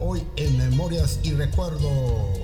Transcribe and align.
hoy 0.00 0.22
en 0.36 0.56
Memorias 0.56 1.20
y 1.22 1.32
Recuerdos. 1.32 2.41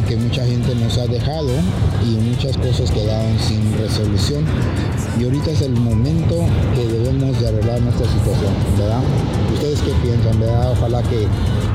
que 0.00 0.16
mucha 0.16 0.44
gente 0.46 0.74
nos 0.74 0.96
ha 0.96 1.06
dejado 1.06 1.50
y 2.02 2.16
muchas 2.16 2.56
cosas 2.56 2.90
quedaron 2.90 3.38
sin 3.38 3.76
resolución. 3.76 4.44
Y 5.20 5.24
ahorita 5.24 5.50
es 5.50 5.60
el 5.60 5.72
momento 5.72 6.46
que 6.74 6.86
debemos 6.86 7.38
de 7.38 7.48
arreglar 7.48 7.82
nuestra 7.82 8.06
situación, 8.06 8.54
¿verdad? 8.78 9.02
¿Ustedes 9.52 9.80
qué 9.82 9.92
piensan, 10.02 10.40
verdad? 10.40 10.72
Ojalá 10.72 11.02
que 11.02 11.26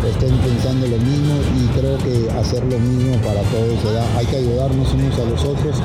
estén 0.09 0.35
pensando 0.37 0.87
lo 0.87 0.97
mismo 0.97 1.35
y 1.61 1.67
creo 1.79 1.97
que 1.99 2.31
hacer 2.39 2.63
lo 2.65 2.79
mismo 2.79 3.17
para 3.17 3.41
todos, 3.53 3.83
¿verdad? 3.83 4.05
Hay 4.17 4.25
que 4.25 4.37
ayudarnos 4.37 4.93
unos 4.93 5.19
a 5.19 5.25
los 5.25 5.45
otros. 5.45 5.75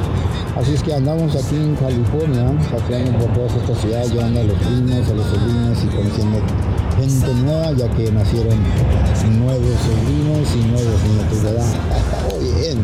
Así 0.56 0.72
es 0.72 0.82
que 0.82 0.94
andamos 0.94 1.36
aquí 1.36 1.56
en 1.56 1.74
California, 1.76 2.46
paseando 2.70 3.18
por 3.18 3.34
todas 3.34 3.52
estas 3.56 3.78
ciudades, 3.78 4.10
llevando 4.10 4.40
a 4.40 4.44
los 4.44 4.56
primos, 4.56 5.08
a 5.08 5.14
los 5.14 5.26
sobrinos 5.26 5.78
y 5.84 5.86
conociendo 5.94 6.38
gente 6.96 7.34
nueva, 7.42 7.72
ya 7.72 7.88
que 7.90 8.10
nacieron 8.10 8.58
nuevos 9.38 9.76
sobrinos 9.80 10.48
y 10.54 10.68
nuevos 10.68 11.02
nietos, 11.04 11.42
¿verdad? 11.42 12.11
bien, 12.38 12.78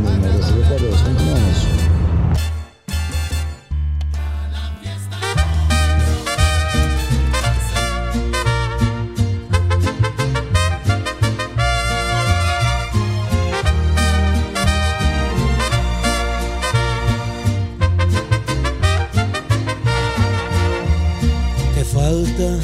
falta 21.98 22.58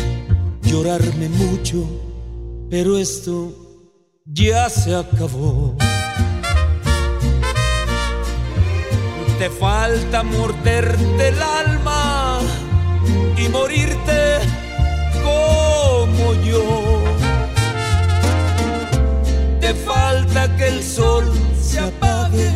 llorarme 0.62 1.28
mucho, 1.28 1.86
pero 2.70 2.98
esto 2.98 3.52
ya 4.24 4.68
se 4.68 4.94
acabó. 4.94 5.76
Te 9.44 9.50
falta 9.50 10.22
morderte 10.22 11.28
el 11.28 11.42
alma 11.42 12.38
y 13.36 13.46
morirte 13.50 14.38
como 15.22 16.32
yo. 16.42 17.04
Te 19.60 19.74
falta 19.74 20.56
que 20.56 20.68
el 20.68 20.82
sol 20.82 21.30
se 21.60 21.78
apague 21.78 22.50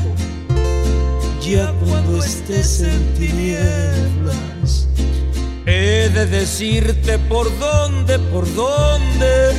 ya 1.42 1.74
cuando 1.84 2.24
estés 2.24 2.80
en 2.80 3.14
tinieblas. 3.18 4.88
He 5.66 6.08
de 6.08 6.24
decirte 6.24 7.18
por 7.18 7.46
dónde, 7.58 8.18
por 8.18 8.46
dónde 8.54 9.52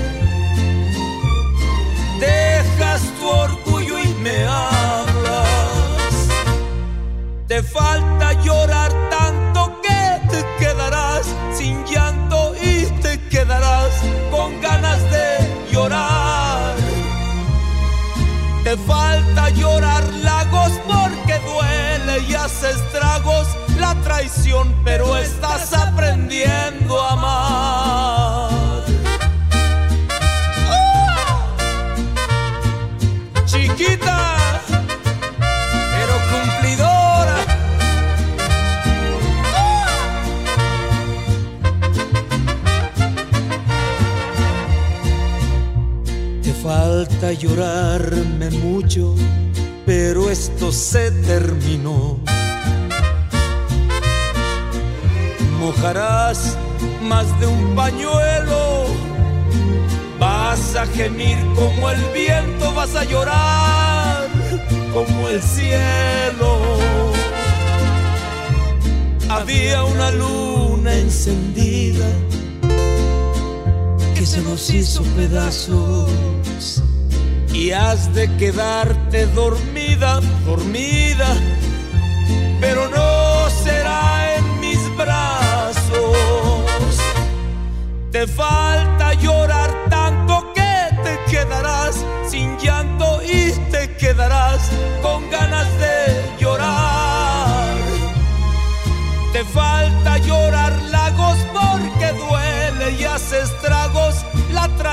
dejas 2.19 3.01
tu 3.19 3.27
orgullo 3.27 4.00
y 4.00 4.07
me 4.15 4.45
hablas. 4.45 4.78
Te 7.59 7.65
falta 7.65 8.31
llorar 8.41 8.89
tanto 9.09 9.81
que 9.81 10.21
te 10.29 10.45
quedarás 10.59 11.25
sin 11.53 11.83
llanto 11.83 12.55
y 12.55 12.85
te 13.01 13.19
quedarás 13.27 13.91
con 14.31 14.61
ganas 14.61 15.01
de 15.11 15.67
llorar. 15.69 16.73
Te 18.63 18.77
falta 18.77 19.49
llorar 19.49 20.07
lagos 20.23 20.71
porque 20.87 21.37
duele 21.39 22.19
y 22.29 22.33
hace 22.33 22.69
estragos 22.69 23.49
la 23.77 23.93
traición, 24.05 24.73
pero 24.85 25.17
estás 25.17 25.73
aprendiendo 25.73 27.01
a 27.01 27.11
amar. 27.11 28.58
Falta 47.19 47.33
llorarme 47.33 48.49
mucho, 48.49 49.13
pero 49.85 50.29
esto 50.29 50.71
se 50.71 51.11
terminó. 51.11 52.17
Mojarás 55.59 56.57
más 57.01 57.27
de 57.39 57.47
un 57.47 57.75
pañuelo, 57.75 58.85
vas 60.17 60.75
a 60.75 60.85
gemir 60.88 61.38
como 61.55 61.89
el 61.89 62.01
viento, 62.13 62.73
vas 62.73 62.95
a 62.95 63.03
llorar 63.03 64.27
como 64.93 65.27
el 65.27 65.41
cielo. 65.41 66.59
Había 69.29 69.83
una 69.83 70.11
luna 70.11 70.93
encendida 70.95 72.07
que 74.15 74.25
se 74.25 74.41
nos 74.41 74.69
hizo 74.69 75.03
pedazos 75.17 76.09
y 77.53 77.71
has 77.71 78.13
de 78.13 78.27
quedarte 78.37 79.25
dormida, 79.27 80.19
dormida, 80.45 81.35
pero 82.59 82.87
no 82.87 83.49
será 83.49 84.35
en 84.35 84.59
mis 84.59 84.79
brazos. 84.95 86.15
Te 88.11 88.27
falta 88.27 89.13
llorar 89.15 89.71
tanto 89.89 90.51
que 90.53 90.87
te 91.03 91.19
quedarás 91.31 92.03
sin 92.27 92.57
llanto 92.57 93.21
y 93.23 93.51
te 93.71 93.95
quedarás 93.97 94.69
con 95.01 95.29
ganas 95.29 95.67
de 95.79 96.37
llorar. 96.39 97.75
Te 99.33 99.43
falta 99.45 100.17
llorar 100.19 100.73
lagos 100.91 101.37
porque 101.53 102.13
duele 102.13 102.91
y 102.99 103.03
hace 103.05 103.41
estragos 103.41 104.25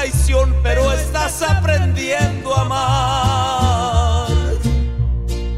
traición, 0.06 0.54
pero 0.62 0.92
estás 0.92 1.42
aprendiendo 1.42 2.54
a 2.54 2.60
amar. 2.62 4.28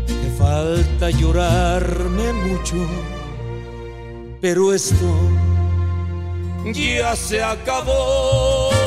Te 0.06 0.30
falta 0.38 1.10
llorarme 1.10 2.32
mucho, 2.32 2.76
pero 4.40 4.72
esto 4.72 5.06
ya 6.72 7.14
se 7.14 7.42
acabó. 7.42 8.77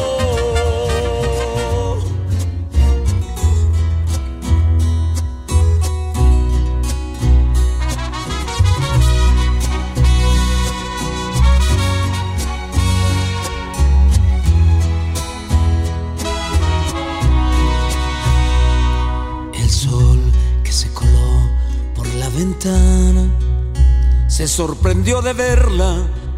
Se 24.28 24.48
sorprendió 24.48 25.22
de 25.22 25.34
verla 25.34 25.96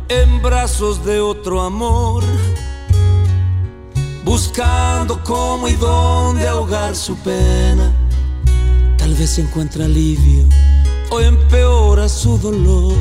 en 0.10 0.42
brazos 0.42 1.06
de 1.06 1.22
otro 1.22 1.62
amor, 1.62 2.26
buscando 4.26 5.24
cómo 5.24 5.70
y 5.70 5.76
dónde 5.76 6.46
ahogar 6.46 6.94
su 6.94 7.16
pena. 7.16 7.90
Tal 8.98 9.14
vez 9.14 9.40
encuentra 9.40 9.86
alivio 9.86 10.44
o 11.10 11.22
empeora 11.22 12.10
su 12.10 12.38
dolor. 12.38 12.98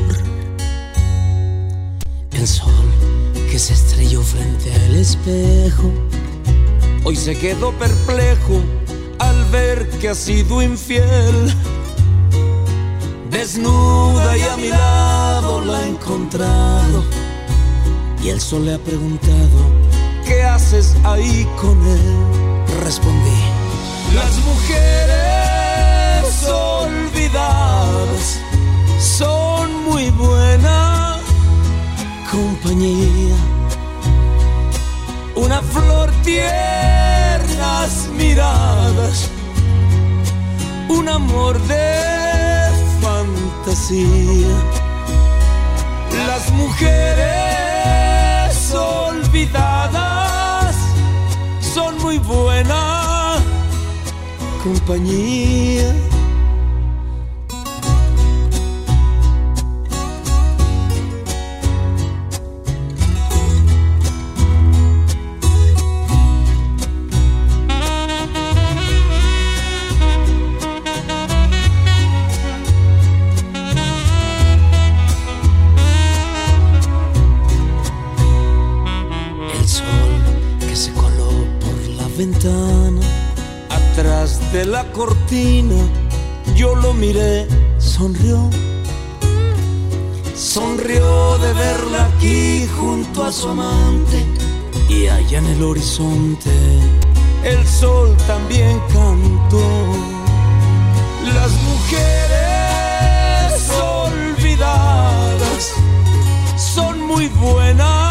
El 2.31 2.47
sol 2.47 2.85
que 3.51 3.59
se 3.59 3.73
estrelló 3.73 4.21
frente 4.21 4.73
al 4.73 4.95
espejo, 4.95 5.91
hoy 7.03 7.17
se 7.17 7.37
quedó 7.37 7.73
perplejo 7.73 8.61
al 9.19 9.43
ver 9.51 9.89
que 9.99 10.07
ha 10.07 10.15
sido 10.15 10.61
infiel. 10.61 11.53
Desnuda 13.33 14.37
y 14.37 14.43
a 14.43 14.55
mi 14.57 14.69
lado 14.69 15.65
la 15.65 15.79
ha 15.79 15.87
encontrado. 15.87 17.03
Y 18.21 18.29
el 18.29 18.39
sol 18.39 18.65
le 18.65 18.75
ha 18.75 18.77
preguntado, 18.77 19.57
¿qué 20.23 20.43
haces 20.43 20.95
ahí 21.03 21.49
con 21.59 21.75
él? 21.85 22.15
Respondí, 22.83 23.41
las 24.13 24.37
mujeres 24.45 26.47
olvidadas 26.47 28.39
son 28.99 29.83
muy 29.83 30.11
buena 30.11 31.17
compañía. 32.31 33.35
Una 35.35 35.59
flor 35.61 36.11
tiernas 36.23 38.07
miradas, 38.15 39.27
un 40.87 41.09
amor 41.09 41.59
de 41.63 42.22
Las 46.27 46.51
mujeres 46.51 47.23
olvidadas 48.73 50.75
son 51.61 51.97
muy 51.99 52.17
buena 52.17 53.35
compañía. 54.63 55.93
Ventana, 82.25 83.01
atrás 83.69 84.39
de 84.53 84.65
la 84.65 84.83
cortina, 84.93 85.75
yo 86.55 86.73
lo 86.75 86.93
miré, 86.93 87.47
sonrió. 87.79 88.49
Sonrió 90.33 91.37
de 91.39 91.53
verla 91.53 92.05
aquí 92.05 92.65
junto 92.77 93.25
a 93.25 93.31
su 93.31 93.49
amante 93.49 94.25
y 94.87 95.07
allá 95.07 95.39
en 95.39 95.47
el 95.47 95.63
horizonte 95.63 96.51
el 97.43 97.67
sol 97.67 98.15
también 98.25 98.79
cantó. 98.93 99.67
Las 101.35 101.51
mujeres 101.69 103.11
olvidadas 103.99 105.73
son 106.55 107.01
muy 107.01 107.27
buena 107.27 108.02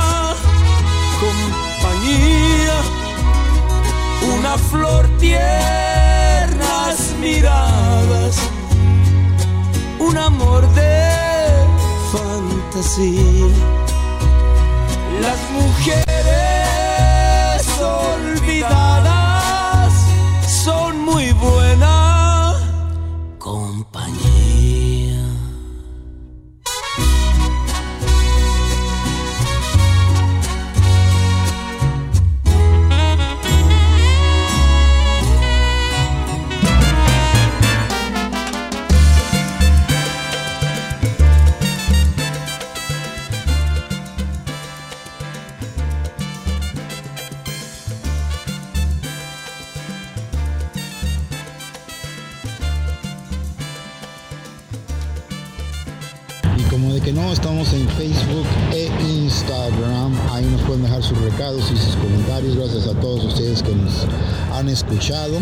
flor 4.59 5.09
tiernas 5.19 7.15
miradas, 7.21 8.37
un 9.99 10.19
amor 10.19 10.69
de 10.75 11.11
fantasía. 12.13 13.47
Las 15.21 15.39
mujeres 15.53 16.03
olvidadas 17.81 18.92
recados 61.53 61.71
y 61.71 61.77
sus 61.77 61.97
comentarios. 61.97 62.57
Gracias 62.57 62.87
a 62.87 63.01
todos 63.01 63.25
ustedes 63.25 63.63
que 63.63 63.75
nos 63.75 64.07
han 64.53 64.69
escuchado. 64.69 65.39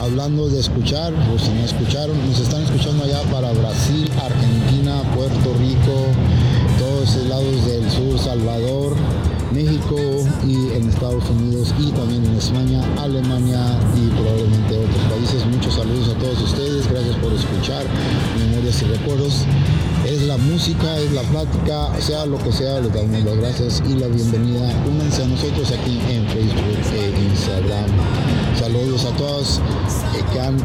Hablando 0.00 0.48
de 0.48 0.60
escuchar, 0.60 1.12
pues 1.30 1.42
si 1.42 1.50
no 1.50 1.64
escucharon, 1.64 2.16
nos 2.28 2.40
están 2.40 2.62
escuchando 2.62 3.04
allá 3.04 3.22
para 3.30 3.52
Brasil, 3.52 4.10
Argentina, 4.20 5.02
Puerto 5.14 5.54
Rico, 5.58 6.06
todos 6.78 7.10
esos 7.10 7.28
lados 7.28 7.66
del 7.66 7.88
sur, 7.90 8.18
Salvador, 8.18 8.96
México 9.52 9.96
y 10.46 10.74
en 10.74 10.88
Estados 10.88 11.28
Unidos 11.30 11.72
y 11.78 11.92
también 11.92 12.24
en 12.24 12.36
España, 12.36 12.82
Alemania 13.00 13.78
y 13.94 14.08
probablemente 14.08 14.78
otros 14.78 15.02
países. 15.10 15.46
Muchos 15.46 15.74
saludos 15.74 16.08
a 16.08 16.18
todos 16.18 16.40
ustedes. 16.42 16.88
Gracias 16.90 17.16
por 17.16 17.32
escuchar 17.32 17.84
Memorias 18.38 18.82
y 18.82 18.84
Recuerdos. 18.86 19.44
La 20.26 20.36
música, 20.36 20.98
es 20.98 21.10
la 21.12 21.22
plática, 21.22 22.00
sea 22.00 22.24
lo 22.26 22.38
que 22.38 22.52
sea, 22.52 22.80
les 22.80 22.92
damos 22.94 23.24
las 23.24 23.36
gracias 23.38 23.82
y 23.88 23.94
la 23.94 24.06
bienvenida. 24.06 24.72
Únanse 24.88 25.24
a 25.24 25.26
nosotros 25.26 25.72
aquí 25.72 26.00
en 26.08 26.26
Facebook 26.28 26.78
e 26.94 27.10
Instagram. 27.28 27.90
Saludos 28.56 29.04
a 29.04 29.16
todos 29.16 29.60
eh, 30.14 30.22
que 30.32 30.40
han 30.40 30.58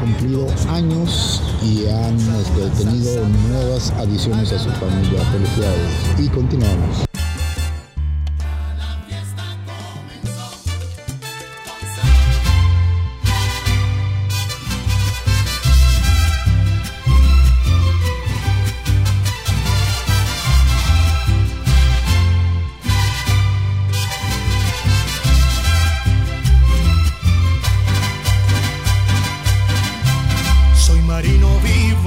cumplido 0.00 0.46
años 0.68 1.42
y 1.62 1.86
han 1.86 2.18
este, 2.18 2.84
tenido 2.84 3.26
nuevas 3.48 3.90
adiciones 3.92 4.52
a 4.52 4.58
su 4.58 4.70
familia. 4.72 5.20
Felicidades. 5.32 6.18
Y 6.18 6.28
continuamos. 6.28 7.13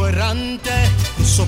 Vivo 0.08 0.10
errante, 0.10 0.72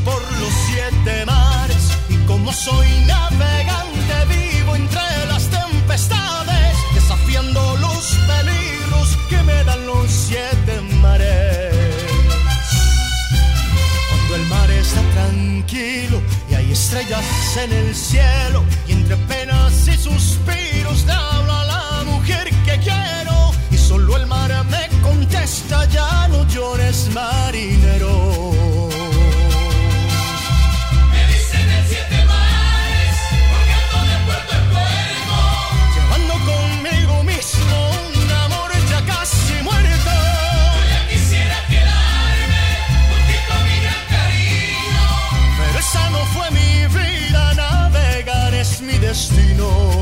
por 0.06 0.22
los 0.40 0.54
siete 0.68 1.26
mares 1.26 1.92
y 2.10 2.16
como 2.26 2.52
soy 2.52 2.88
navegante 3.08 4.26
vivo 4.28 4.76
entre 4.76 5.26
las 5.28 5.48
tempestades, 5.50 6.76
desafiando 6.94 7.78
los 7.78 8.18
peligros 8.28 9.18
que 9.30 9.42
me 9.44 9.64
dan 9.64 9.86
los 9.86 10.10
siete 10.10 10.82
mares. 11.02 11.74
Cuando 14.10 14.36
el 14.36 14.46
mar 14.48 14.72
está 14.72 15.02
tranquilo 15.14 16.22
y 16.50 16.56
hay 16.56 16.72
estrellas 16.72 17.26
en 17.58 17.72
el 17.74 17.96
cielo 17.96 18.64
y 18.88 18.94
entre 18.94 19.18
penas 19.18 19.88
y 19.88 19.98
suspiros 19.98 21.06
le 21.06 21.14
hablo 21.14 21.54
a 21.54 21.66
la 21.66 22.04
mujer 22.06 22.50
que 22.66 22.78
quiero 22.80 23.52
y 23.72 23.78
solo 23.78 24.18
el 24.18 24.28
mar 24.28 24.52
me 24.66 24.88
contesta 25.02 25.86
ya 25.86 26.28
no 26.28 26.48
llores 26.48 27.10
marinero. 27.14 28.29
Destino. 49.60 49.99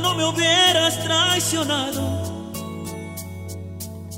No 0.00 0.14
me 0.14 0.24
hubieras 0.24 1.02
traicionado 1.02 2.30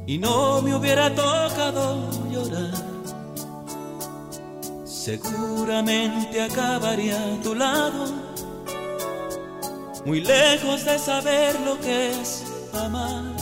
y 0.07 0.19
no 0.19 0.61
me 0.63 0.75
hubiera 0.75 1.15
tocado 1.15 2.11
llorar, 2.31 2.75
seguramente 4.85 6.43
acabaría 6.43 7.17
a 7.17 7.43
tu 7.43 7.55
lado, 7.55 8.07
muy 10.05 10.21
lejos 10.21 10.85
de 10.85 10.99
saber 10.99 11.59
lo 11.61 11.79
que 11.81 12.11
es 12.11 12.45
amar. 12.75 13.33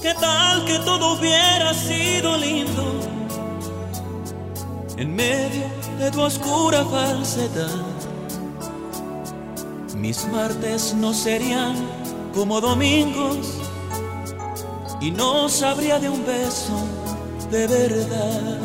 ¿Qué 0.00 0.14
tal 0.14 0.64
que 0.64 0.78
todo 0.80 1.18
hubiera 1.18 1.74
sido 1.74 2.36
lindo 2.36 3.00
en 4.96 5.16
medio 5.16 5.64
de 5.98 6.10
tu 6.12 6.22
oscura 6.22 6.84
falsedad? 6.84 7.95
Mis 10.06 10.24
martes 10.28 10.94
no 10.94 11.12
serían 11.12 11.74
como 12.32 12.60
domingos 12.60 13.58
y 15.00 15.10
no 15.10 15.48
sabría 15.48 15.98
de 15.98 16.08
un 16.08 16.24
beso 16.24 16.78
de 17.50 17.66
verdad. 17.66 18.55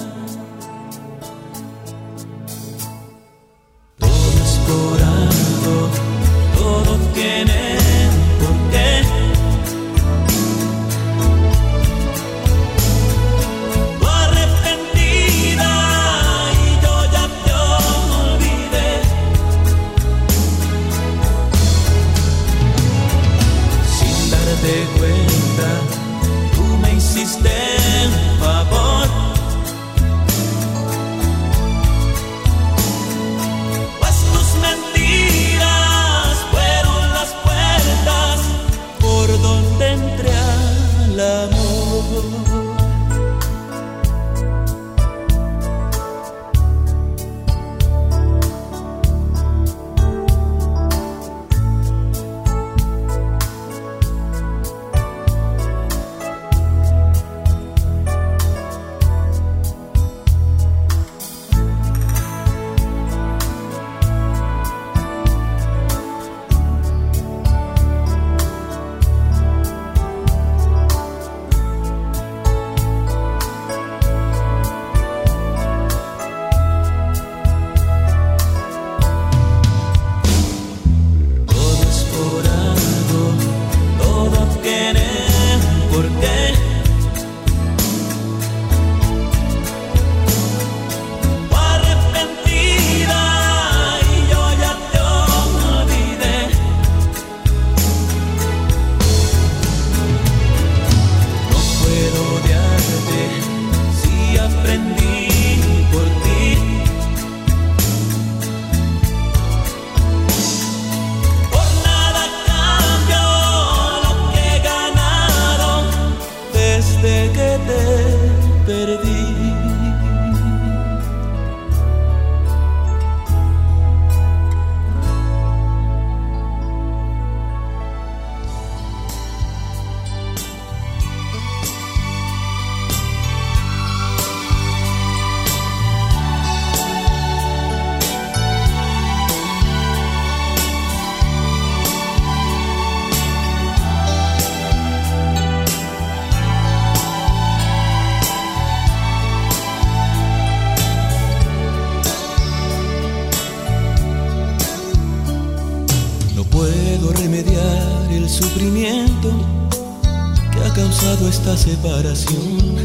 Separación. 161.58 162.76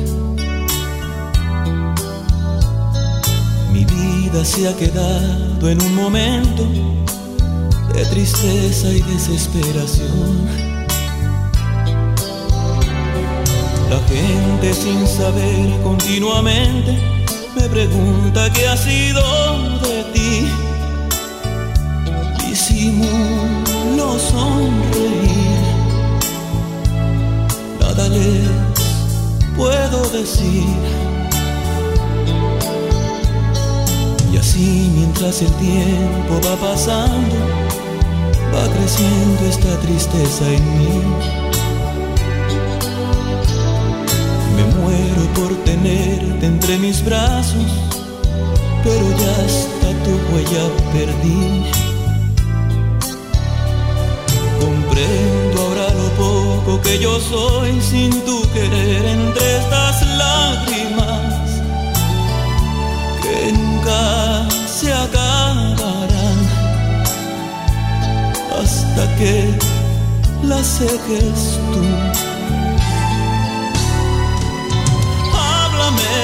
Mi 3.72 3.84
vida 3.84 4.44
se 4.44 4.68
ha 4.68 4.76
quedado 4.76 5.68
en 5.68 5.80
un 5.82 5.94
momento 5.94 6.66
de 7.94 8.04
tristeza 8.06 8.88
y 8.88 9.00
desesperación. 9.02 10.46
La 13.90 14.00
gente 14.08 14.74
sin 14.74 15.06
saber 15.06 15.80
continuamente 15.82 16.98
me 17.54 17.68
pregunta 17.68 18.52
qué 18.52 18.68
ha 18.68 18.76
sido 18.76 19.22
de 19.80 20.04
ti. 20.12 20.48
Disimulo 22.46 24.18
sonreír, 24.18 25.45
puedo 29.56 30.08
decir. 30.10 30.64
Y 34.32 34.36
así 34.36 34.90
mientras 34.94 35.40
el 35.42 35.52
tiempo 35.52 36.40
va 36.46 36.56
pasando, 36.56 37.36
va 38.54 38.64
creciendo 38.74 39.46
esta 39.48 39.80
tristeza 39.80 40.44
en 40.46 40.78
mí. 40.78 41.02
Me 44.56 44.64
muero 44.76 45.22
por 45.34 45.54
tenerte 45.64 46.46
entre 46.46 46.78
mis 46.78 47.04
brazos, 47.04 47.70
pero 48.84 49.08
ya 49.18 49.32
hasta 49.44 49.88
tu 50.04 50.12
huella 50.32 50.68
perdí. 50.92 51.85
Que 56.82 56.98
yo 56.98 57.20
soy 57.20 57.80
sin 57.80 58.10
tu 58.24 58.42
querer 58.52 59.04
entre 59.04 59.58
estas 59.58 60.06
lágrimas 60.16 61.60
que 63.22 63.52
nunca 63.52 64.46
se 64.66 64.92
acabarán 64.92 66.38
hasta 68.60 69.16
que 69.16 69.54
las 70.42 70.66
seques 70.66 71.58
tú. 71.72 71.82
Háblame 75.34 76.16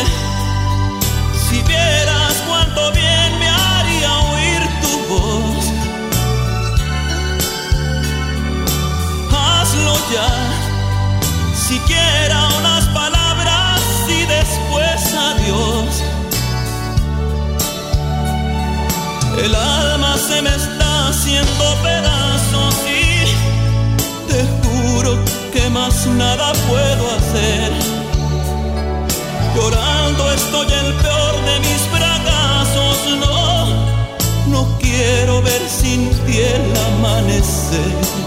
si 1.49 1.63
vieras 1.63 2.35
cuánto 2.49 2.93
bien 2.93 3.39
me 3.39 3.49
haría 3.49 4.13
oír 4.33 4.63
tu 4.83 5.15
voz. 5.15 5.65
Hazlo 9.31 9.95
ya, 10.13 10.42
siquiera 11.73 12.39
unas 12.59 12.85
palabras 12.89 13.81
y 14.07 14.21
después 14.37 14.99
adiós. 15.31 15.89
El 19.45 19.55
alma 19.55 20.17
se 20.19 20.43
me 20.43 20.55
está 20.55 21.09
haciendo 21.09 21.65
pedazos 21.89 22.75
y 23.01 23.11
te 24.31 24.41
juro 24.63 25.13
que 25.53 25.65
más 25.71 26.07
nada 26.07 26.53
puedo 26.69 27.05
hacer. 27.19 27.71
Llorando 29.55 30.23
estoy 30.33 30.69
el 30.83 30.91
peor 31.05 31.35
de 31.49 31.55
mis 31.67 31.83
fracasos, 31.97 32.97
no, 33.25 33.41
no 34.53 34.79
quiero 34.79 35.41
ver 35.43 35.63
sin 35.81 36.01
ti 36.25 36.39
el 36.39 36.67
amanecer. 36.89 38.23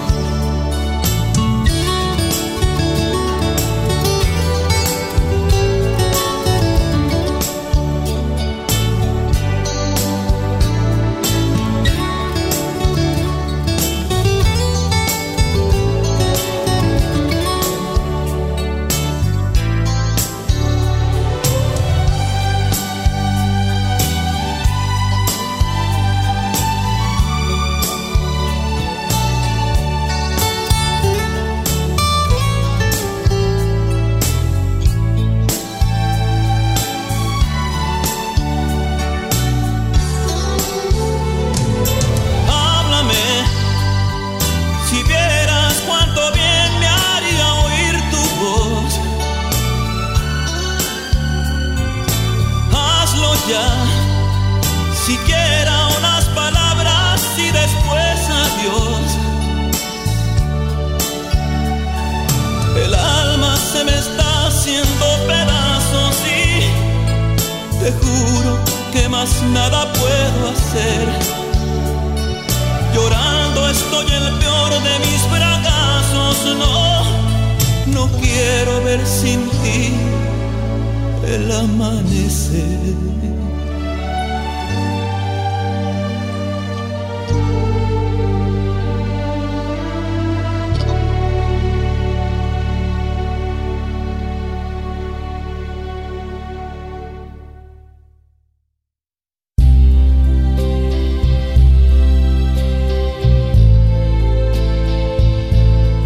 El 81.36 81.52
amanecer. 81.52 82.64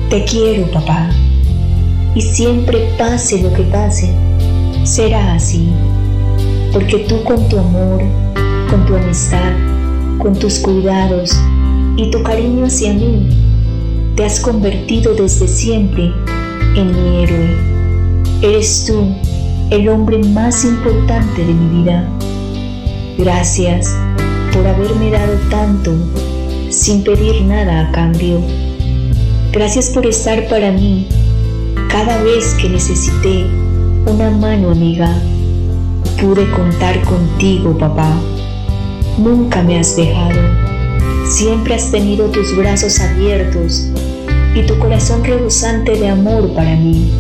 Te 0.09 0.25
quiero, 0.25 0.71
papá. 0.71 1.11
Y 2.15 2.21
siempre 2.21 2.89
pase 2.97 3.43
lo 3.43 3.53
que 3.53 3.61
pase, 3.61 4.11
será 4.83 5.33
así. 5.33 5.69
Porque 6.71 6.99
tú 6.99 7.23
con 7.23 7.47
tu 7.49 7.57
amor, 7.57 8.01
con 8.69 8.85
tu 8.85 8.95
amistad, 8.95 9.53
con 10.19 10.37
tus 10.37 10.59
cuidados 10.59 11.37
y 11.97 12.11
tu 12.11 12.21
cariño 12.23 12.65
hacia 12.65 12.93
mí, 12.93 13.29
te 14.15 14.25
has 14.25 14.39
convertido 14.39 15.13
desde 15.13 15.47
siempre 15.47 16.11
en 16.75 16.91
mi 16.91 17.23
héroe. 17.23 17.55
Eres 18.41 18.85
tú 18.85 19.15
el 19.69 19.89
hombre 19.89 20.19
más 20.19 20.63
importante 20.65 21.45
de 21.45 21.53
mi 21.53 21.81
vida. 21.81 22.07
Gracias 23.17 23.95
por 24.53 24.65
haberme 24.65 25.11
dado 25.11 25.33
tanto 25.49 25.93
sin 26.69 27.03
pedir 27.03 27.41
nada 27.43 27.87
a 27.87 27.91
cambio. 27.91 28.39
Gracias 29.51 29.89
por 29.89 30.05
estar 30.05 30.47
para 30.47 30.71
mí 30.71 31.07
cada 31.89 32.21
vez 32.23 32.53
que 32.61 32.69
necesité 32.69 33.58
una 34.09 34.31
mano 34.31 34.71
amiga. 34.71 35.13
Pude 36.19 36.49
contar 36.51 37.01
contigo, 37.03 37.77
papá. 37.77 38.11
Nunca 39.17 39.61
me 39.61 39.79
has 39.79 39.95
dejado. 39.95 40.39
Siempre 41.27 41.75
has 41.75 41.91
tenido 41.91 42.25
tus 42.25 42.55
brazos 42.57 42.99
abiertos 42.99 43.87
y 44.55 44.63
tu 44.63 44.77
corazón 44.79 45.23
rebosante 45.23 45.95
de 45.95 46.09
amor 46.09 46.53
para 46.53 46.75
mí. 46.75 47.11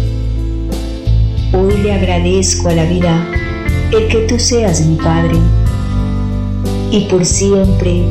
Hoy 1.53 1.77
le 1.83 1.93
agradezco 1.93 2.69
a 2.69 2.73
la 2.73 2.85
vida 2.85 3.27
el 3.91 4.07
que 4.07 4.19
tú 4.27 4.39
seas 4.39 4.85
mi 4.85 4.95
padre 4.95 5.37
y 6.91 7.01
por 7.01 7.23
siempre 7.23 8.03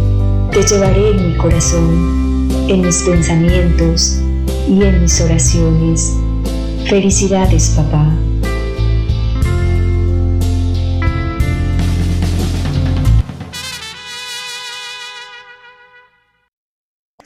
te 0.52 0.62
llevaré 0.62 1.10
en 1.10 1.30
mi 1.30 1.36
corazón, 1.36 2.48
en 2.68 2.82
mis 2.82 3.02
pensamientos 3.02 4.20
y 4.68 4.82
en 4.82 5.02
mis 5.02 5.20
oraciones. 5.20 6.16
Felicidades, 6.86 7.70
papá. 7.76 8.27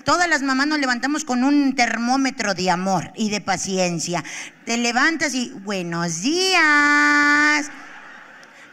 Todas 0.04 0.28
las 0.28 0.42
mamás 0.42 0.66
nos 0.66 0.80
levantamos 0.80 1.24
con 1.24 1.44
un 1.44 1.76
termómetro 1.76 2.54
de 2.54 2.70
amor 2.70 3.12
y 3.14 3.30
de 3.30 3.40
paciencia. 3.40 4.24
Te 4.64 4.76
levantas 4.76 5.32
y 5.34 5.50
buenos 5.50 6.22
días. 6.22 7.70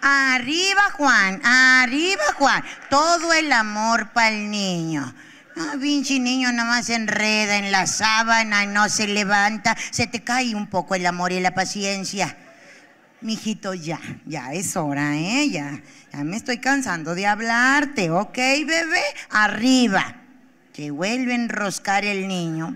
Arriba 0.01 0.82
Juan, 0.93 1.39
arriba 1.43 2.23
Juan. 2.36 2.63
Todo 2.89 3.32
el 3.34 3.51
amor 3.51 4.11
para 4.11 4.30
el 4.30 4.49
niño. 4.49 5.13
Ah, 5.55 5.75
pinche 5.80 6.19
niño 6.19 6.51
nada 6.51 6.69
más 6.69 6.89
enreda 6.89 7.57
en 7.57 7.71
la 7.71 7.86
sábana, 7.86 8.65
no 8.65 8.88
se 8.88 9.07
levanta, 9.07 9.75
se 9.91 10.07
te 10.07 10.23
cae 10.23 10.55
un 10.55 10.67
poco 10.67 10.95
el 10.95 11.05
amor 11.05 11.32
y 11.32 11.41
la 11.41 11.53
paciencia. 11.53 12.38
Mijito, 13.21 13.73
ya, 13.73 13.99
ya 14.25 14.53
es 14.53 14.77
hora, 14.77 15.17
¿eh? 15.17 15.49
Ya, 15.49 15.82
ya 16.13 16.23
me 16.23 16.38
estoy 16.38 16.59
cansando 16.59 17.13
de 17.13 17.27
hablarte, 17.27 18.09
¿ok, 18.09 18.36
bebé? 18.36 19.03
Arriba. 19.30 20.18
Se 20.80 20.91
vuelve 20.91 21.34
a 21.34 21.36
enroscar 21.36 22.05
el 22.05 22.30
niño. 22.30 22.73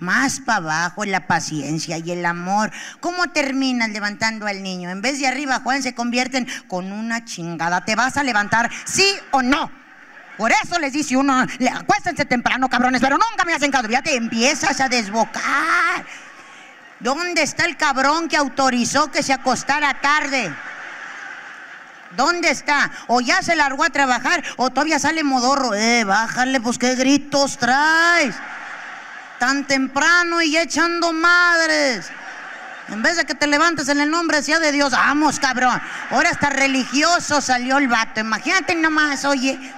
Más 0.00 0.40
para 0.40 0.56
abajo 0.58 1.04
la 1.04 1.28
paciencia 1.28 1.96
y 1.96 2.10
el 2.10 2.26
amor. 2.26 2.72
¿Cómo 2.98 3.30
terminan 3.30 3.92
levantando 3.92 4.48
al 4.48 4.60
niño? 4.60 4.90
En 4.90 5.02
vez 5.02 5.20
de 5.20 5.28
arriba, 5.28 5.60
Juan, 5.60 5.80
se 5.80 5.94
convierten 5.94 6.48
con 6.66 6.90
una 6.90 7.24
chingada. 7.24 7.84
¿Te 7.84 7.94
vas 7.94 8.16
a 8.16 8.24
levantar, 8.24 8.68
sí 8.84 9.06
o 9.30 9.40
no? 9.40 9.70
Por 10.36 10.50
eso 10.50 10.80
les 10.80 10.92
dice 10.92 11.16
uno, 11.16 11.46
acuéstense 11.76 12.24
temprano, 12.24 12.68
cabrones, 12.68 13.00
pero 13.00 13.16
nunca 13.16 13.44
me 13.44 13.54
hacen 13.54 13.70
caso. 13.70 13.88
Ya 13.88 14.02
te 14.02 14.16
empiezas 14.16 14.80
a 14.80 14.88
desbocar. 14.88 16.04
¿Dónde 16.98 17.44
está 17.44 17.66
el 17.66 17.76
cabrón 17.76 18.28
que 18.28 18.36
autorizó 18.36 19.12
que 19.12 19.22
se 19.22 19.32
acostara 19.32 20.00
tarde? 20.00 20.52
¿Dónde 22.16 22.50
está? 22.50 22.90
O 23.06 23.20
ya 23.20 23.42
se 23.42 23.54
largó 23.56 23.84
a 23.84 23.90
trabajar 23.90 24.42
o 24.56 24.70
todavía 24.70 24.98
sale 24.98 25.22
modorro. 25.24 25.74
Eh, 25.74 26.04
bájale, 26.04 26.60
pues 26.60 26.78
qué 26.78 26.94
gritos 26.94 27.58
traes. 27.58 28.34
Tan 29.38 29.66
temprano 29.66 30.42
y 30.42 30.56
echando 30.56 31.12
madres. 31.12 32.10
En 32.88 33.02
vez 33.02 33.16
de 33.16 33.26
que 33.26 33.34
te 33.34 33.46
levantes 33.46 33.88
en 33.88 34.00
el 34.00 34.10
nombre 34.10 34.42
sea 34.42 34.58
de 34.58 34.72
Dios, 34.72 34.92
vamos, 34.92 35.38
cabrón. 35.38 35.80
Ahora 36.10 36.30
hasta 36.30 36.48
religioso 36.48 37.40
salió 37.40 37.76
el 37.76 37.86
vato. 37.86 38.20
Imagínate 38.20 38.74
nomás, 38.74 39.24
oye. 39.26 39.74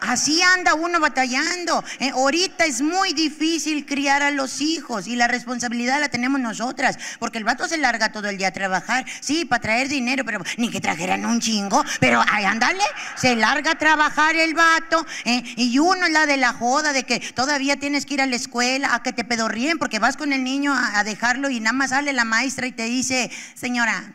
Así 0.00 0.40
anda 0.42 0.74
uno 0.74 0.98
batallando. 0.98 1.84
Eh, 1.98 2.10
ahorita 2.10 2.64
es 2.64 2.80
muy 2.80 3.12
difícil 3.12 3.84
criar 3.84 4.22
a 4.22 4.30
los 4.30 4.60
hijos 4.60 5.06
y 5.06 5.14
la 5.14 5.28
responsabilidad 5.28 6.00
la 6.00 6.08
tenemos 6.08 6.40
nosotras, 6.40 6.98
porque 7.18 7.38
el 7.38 7.44
vato 7.44 7.68
se 7.68 7.76
larga 7.76 8.10
todo 8.10 8.28
el 8.28 8.38
día 8.38 8.48
a 8.48 8.52
trabajar, 8.52 9.04
sí, 9.20 9.44
para 9.44 9.60
traer 9.60 9.88
dinero, 9.88 10.24
pero 10.24 10.42
ni 10.56 10.70
que 10.70 10.80
trajeran 10.80 11.26
un 11.26 11.40
chingo, 11.40 11.84
pero 12.00 12.22
ay, 12.30 12.44
ándale, 12.44 12.82
se 13.16 13.36
larga 13.36 13.72
a 13.72 13.74
trabajar 13.78 14.36
el 14.36 14.54
vato 14.54 15.06
eh, 15.24 15.42
y 15.56 15.78
uno 15.78 16.06
es 16.06 16.12
la 16.12 16.26
de 16.26 16.38
la 16.38 16.52
joda 16.54 16.92
de 16.92 17.04
que 17.04 17.20
todavía 17.20 17.76
tienes 17.76 18.06
que 18.06 18.14
ir 18.14 18.22
a 18.22 18.26
la 18.26 18.36
escuela 18.36 18.94
a 18.94 19.02
que 19.02 19.12
te 19.12 19.24
pedorríen 19.24 19.78
porque 19.78 19.98
vas 19.98 20.16
con 20.16 20.32
el 20.32 20.44
niño 20.44 20.72
a, 20.72 20.98
a 20.98 21.04
dejarlo 21.04 21.50
y 21.50 21.60
nada 21.60 21.74
más 21.74 21.90
sale 21.90 22.12
la 22.12 22.24
maestra 22.24 22.66
y 22.66 22.72
te 22.72 22.84
dice, 22.84 23.30
señora, 23.54 24.14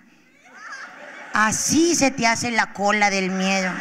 así 1.33 1.95
se 1.95 2.11
te 2.11 2.25
hace 2.25 2.49
la 2.49 2.73
cola 2.73 3.09
del 3.09 3.29
miedo. 3.29 3.71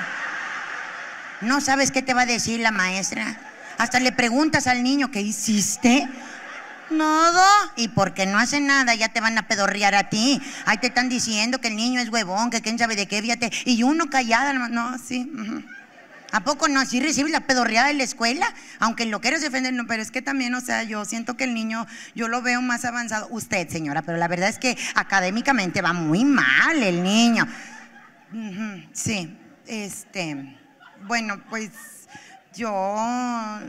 No 1.41 1.61
sabes 1.61 1.91
qué 1.91 2.03
te 2.03 2.15
va 2.15 2.23
a 2.23 2.27
decir 2.27 2.61
la 2.61 2.71
maestra. 2.71 3.37
Hasta 3.79 4.01
le 4.01 4.13
preguntas 4.13 4.67
al 4.67 4.83
niño, 4.83 5.11
¿qué 5.11 5.21
hiciste? 5.21 6.09
Nada. 6.91 7.47
Y 7.77 7.89
porque 7.89 8.27
no 8.27 8.39
hace 8.39 8.61
nada, 8.61 8.95
ya 8.95 9.09
te 9.09 9.21
van 9.21 9.37
a 9.39 9.49
pedorrear 9.49 9.95
a 9.95 10.09
ti. 10.11 10.41
Ahí 10.67 10.79
te 10.79 10.89
están 10.89 11.09
diciendo 11.09 11.61
que 11.61 11.69
el 11.69 11.77
niño 11.77 12.01
es 12.01 12.09
huevón, 12.09 12.51
que 12.51 12.63
quién 12.63 12.79
sabe 12.79 12.97
de 12.97 13.07
qué, 13.07 13.21
fíjate. 13.21 13.51
Y 13.65 13.83
uno 13.83 14.09
callada, 14.11 14.53
no, 14.53 14.99
sí. 14.99 15.31
¿A 16.33 16.41
poco 16.41 16.67
no? 16.67 16.81
¿Así 16.81 17.01
recibes 17.01 17.31
la 17.31 17.41
pedorreada 17.41 17.91
en 17.91 17.99
la 17.99 18.05
escuela? 18.05 18.53
Aunque 18.81 19.07
lo 19.07 19.21
quieras 19.21 19.41
defender, 19.41 19.73
no, 19.73 19.87
pero 19.87 20.03
es 20.03 20.11
que 20.11 20.21
también, 20.21 20.53
o 20.55 20.61
sea, 20.61 20.83
yo 20.83 21.05
siento 21.05 21.37
que 21.37 21.45
el 21.45 21.55
niño, 21.55 21.87
yo 22.15 22.27
lo 22.27 22.43
veo 22.43 22.61
más 22.61 22.85
avanzado. 22.85 23.29
Usted, 23.31 23.69
señora, 23.69 24.03
pero 24.03 24.19
la 24.19 24.27
verdad 24.27 24.49
es 24.49 24.59
que 24.59 24.77
académicamente 24.95 25.81
va 25.81 25.93
muy 25.93 26.25
mal 26.25 26.83
el 26.83 27.03
niño. 27.03 27.47
Sí, 28.93 29.37
este, 29.67 30.57
bueno, 31.07 31.41
pues 31.51 31.71
yo 32.55 33.61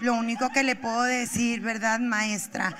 lo 0.00 0.14
único 0.14 0.50
que 0.50 0.62
le 0.62 0.76
puedo 0.76 1.02
decir, 1.02 1.60
¿verdad, 1.60 1.98
maestra? 1.98 2.76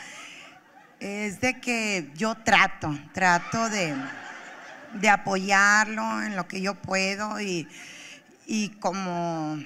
Es 1.01 1.41
de 1.41 1.61
que 1.61 2.11
yo 2.15 2.35
trato, 2.35 2.99
trato 3.13 3.71
de, 3.71 3.95
de 4.95 5.09
apoyarlo 5.09 6.23
en 6.23 6.37
lo 6.37 6.47
que 6.47 6.61
yo 6.61 6.75
puedo 6.75 7.41
y, 7.41 7.67
y 8.47 8.71
como 8.81 9.59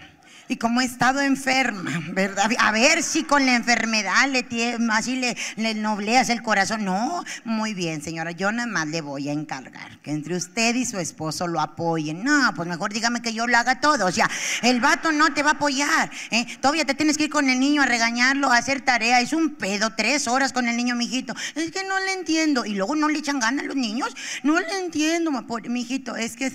y 0.48 0.56
como 0.56 0.80
he 0.80 0.84
estado 0.84 1.20
enferma, 1.20 1.90
¿verdad? 2.12 2.50
A 2.58 2.72
ver 2.72 3.02
si 3.02 3.24
con 3.24 3.44
la 3.46 3.54
enfermedad 3.54 4.28
le 4.28 4.48
tie- 4.48 4.78
así 4.92 5.16
le, 5.16 5.36
le 5.56 5.74
nobleas 5.74 6.28
el 6.30 6.42
corazón. 6.42 6.84
No, 6.84 7.24
muy 7.44 7.74
bien, 7.74 8.02
señora, 8.02 8.32
yo 8.32 8.50
nada 8.50 8.66
más 8.68 8.88
le 8.88 9.00
voy 9.00 9.28
a 9.28 9.32
encargar 9.32 9.98
que 10.00 10.10
entre 10.10 10.36
usted 10.36 10.74
y 10.74 10.86
su 10.86 10.98
esposo 10.98 11.46
lo 11.46 11.60
apoyen. 11.60 12.24
No, 12.24 12.52
pues 12.54 12.68
mejor 12.68 12.92
dígame 12.92 13.20
que 13.22 13.32
yo 13.32 13.46
lo 13.46 13.56
haga 13.56 13.80
todo. 13.80 14.06
O 14.06 14.12
sea, 14.12 14.28
el 14.62 14.80
vato 14.80 15.12
no 15.12 15.32
te 15.34 15.42
va 15.42 15.50
a 15.50 15.54
apoyar. 15.54 16.10
¿eh? 16.30 16.46
Todavía 16.60 16.84
te 16.84 16.94
tienes 16.94 17.18
que 17.18 17.24
ir 17.24 17.30
con 17.30 17.48
el 17.48 17.60
niño 17.60 17.82
a 17.82 17.86
regañarlo, 17.86 18.50
a 18.50 18.56
hacer 18.56 18.80
tarea. 18.80 19.20
Es 19.20 19.32
un 19.32 19.54
pedo, 19.56 19.90
tres 19.94 20.28
horas 20.28 20.52
con 20.52 20.68
el 20.68 20.76
niño, 20.76 20.94
mijito. 20.96 21.34
Es 21.54 21.70
que 21.70 21.84
no 21.84 21.98
le 22.00 22.12
entiendo. 22.14 22.64
Y 22.64 22.74
luego 22.74 22.96
no 22.96 23.08
le 23.08 23.18
echan 23.18 23.38
ganas 23.40 23.64
a 23.64 23.66
los 23.68 23.76
niños. 23.76 24.14
No 24.42 24.58
le 24.58 24.78
entiendo, 24.80 25.30
mijito. 25.68 26.16
Es 26.16 26.36
que 26.36 26.46
es, 26.46 26.54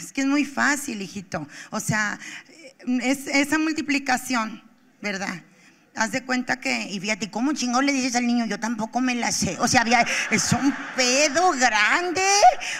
es 0.00 0.12
que 0.12 0.20
es 0.22 0.26
muy 0.26 0.44
fácil, 0.44 1.02
hijito. 1.02 1.48
O 1.70 1.80
sea, 1.80 2.18
es 3.02 3.26
esa 3.26 3.58
multiplicación, 3.58 4.62
¿verdad? 5.00 5.42
Haz 5.94 6.10
de 6.10 6.24
cuenta 6.24 6.58
que, 6.58 6.88
y 6.90 6.98
fíjate, 7.00 7.30
¿cómo 7.30 7.52
chingón 7.52 7.84
le 7.84 7.92
dices 7.92 8.16
al 8.16 8.26
niño? 8.26 8.46
Yo 8.46 8.58
tampoco 8.58 9.02
me 9.02 9.14
la 9.14 9.30
sé. 9.30 9.58
O 9.60 9.68
sea, 9.68 9.82
había- 9.82 10.06
es 10.30 10.50
un 10.54 10.74
pedo 10.96 11.50
grande, 11.52 12.22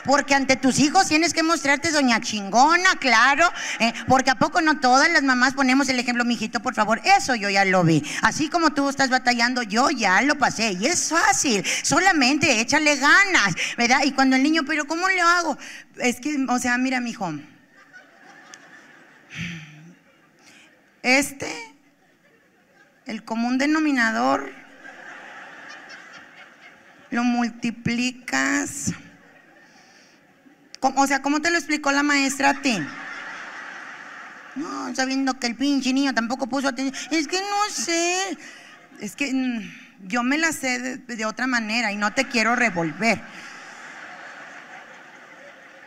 porque 0.07 0.35
ante 0.35 0.57
tus 0.57 0.79
hijos 0.79 1.09
tienes 1.09 1.35
que 1.35 1.43
mostrarte 1.43 1.91
doña 1.91 2.23
chingona, 2.23 2.97
claro, 2.99 3.47
¿eh? 3.81 3.93
porque 4.09 4.31
a 4.31 4.37
poco 4.37 4.63
no 4.63 4.81
todas 4.81 5.11
las 5.11 5.23
mamás 5.25 5.53
ponemos 5.53 5.91
el 5.91 5.99
ejemplo, 5.99 6.25
mijito, 6.25 6.61
por 6.61 6.75
favor, 6.75 7.03
eso 7.05 7.35
yo 7.35 7.51
ya 7.51 7.67
lo 7.67 7.85
vi. 7.85 8.03
Así 8.23 8.49
como 8.49 8.71
tú 8.73 8.89
estás 8.89 9.11
batallando, 9.11 9.63
yo 9.63 9.91
ya 9.91 10.23
lo 10.23 10.39
pasé, 10.39 10.73
y 10.73 10.87
es 10.87 11.11
fácil, 11.11 11.63
solamente 11.83 12.61
échale 12.63 12.97
ganas, 12.97 13.55
¿verdad? 13.77 14.05
Y 14.07 14.13
cuando 14.13 14.37
el 14.37 14.43
niño, 14.43 14.63
pero 14.67 14.87
¿cómo 14.87 15.07
lo 15.11 15.23
hago? 15.23 15.59
Es 15.99 16.19
que, 16.19 16.47
o 16.49 16.59
sea, 16.59 16.79
mira, 16.79 16.99
mijo. 16.99 17.31
Este, 21.03 21.53
el 23.07 23.25
común 23.25 23.59
denominador, 23.59 24.53
lo 27.11 27.25
multiplicas. 27.25 28.93
¿Cómo- 30.81 31.01
O 31.03 31.07
sea, 31.07 31.23
¿cómo 31.23 31.41
te 31.41 31.51
lo 31.51 31.59
explicó 31.59 31.93
la 31.93 32.03
maestra 32.03 32.51
a 32.51 32.63
ti? 32.63 32.79
No, 34.55 34.95
sabiendo 34.95 35.39
que 35.39 35.47
el 35.47 35.57
pinche 35.57 35.93
niño 35.93 36.13
tampoco 36.15 36.47
puso 36.47 36.69
atención. 36.69 36.95
Es 37.11 37.27
que 37.27 37.39
no 37.41 37.71
sé. 37.75 38.39
Es 39.01 39.17
que 39.17 39.33
mm, 39.33 40.09
yo 40.09 40.23
me 40.23 40.39
la 40.39 40.53
sé 40.53 40.99
de 40.99 41.25
otra 41.25 41.47
manera 41.47 41.91
y 41.93 41.97
no 41.97 42.13
te 42.13 42.27
quiero 42.29 42.55
revolver. 42.55 43.21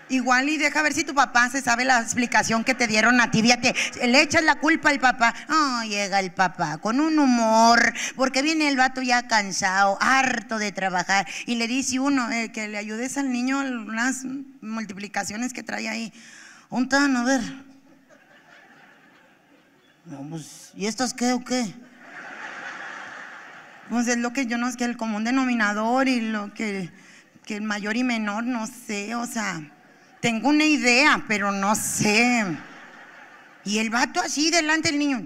Igual 0.08 0.50
y 0.50 0.58
deja 0.58 0.84
ver 0.84 0.94
si 0.94 1.04
tu 1.04 1.16
papá 1.16 1.50
se 1.50 1.62
sabe 1.62 1.84
la 1.84 2.00
explicación 2.00 2.64
que 2.64 2.76
te 2.76 2.86
dieron 2.86 3.20
a 3.20 3.32
ti. 3.32 3.42
Fíjate, 3.42 3.74
le 4.06 4.22
echas 4.22 4.44
la 4.44 4.56
culpa 4.56 4.90
al 4.90 5.00
papá. 5.00 5.34
Oh, 5.50 5.84
llega 5.84 6.20
el 6.20 6.32
papá 6.32 6.78
con 6.78 7.00
un 7.00 7.18
humor, 7.18 7.92
porque 8.16 8.44
viene 8.44 8.68
el 8.68 8.78
vato 8.78 9.02
ya 9.02 9.28
cansado, 9.28 9.98
harto 10.00 10.60
de 10.60 10.72
trabajar. 10.72 11.28
Y 11.48 11.56
le 11.56 11.68
dice 11.68 12.00
uno 12.00 12.30
eh, 12.32 12.52
que 12.52 12.68
le 12.68 12.78
ayudes 12.78 13.18
al 13.18 13.32
niño 13.32 13.60
unas 13.60 14.26
multiplicaciones 14.62 15.54
que 15.54 15.64
trae 15.64 15.90
ahí. 15.90 16.14
Un 16.70 16.88
tan, 16.88 17.16
a 17.18 17.24
ver. 17.24 17.42
No, 20.06 20.22
pues, 20.30 20.72
¿y 20.76 20.86
estas 20.86 21.16
qué 21.16 21.34
o 21.34 21.44
qué? 21.44 21.74
Pues 23.90 24.08
es 24.08 24.18
lo 24.18 24.34
que 24.34 24.46
yo 24.46 24.60
no 24.60 24.72
sé, 24.72 24.84
el 24.84 24.98
común 24.98 25.24
denominador 25.24 26.08
y 26.08 26.22
lo 26.22 26.54
que, 26.54 26.92
que 27.44 27.56
el 27.56 27.64
mayor 27.64 27.98
y 27.98 28.04
menor, 28.04 28.44
no 28.44 28.68
sé, 28.68 29.16
o 29.16 29.26
sea, 29.26 29.62
tengo 30.26 30.50
una 30.50 30.66
idea, 30.66 31.24
pero 31.28 31.52
no 31.52 31.76
sé. 31.76 32.44
Y 33.64 33.78
el 33.78 33.92
vato 33.92 34.20
así 34.20 34.50
delante 34.50 34.90
del 34.90 34.98
niño, 34.98 35.22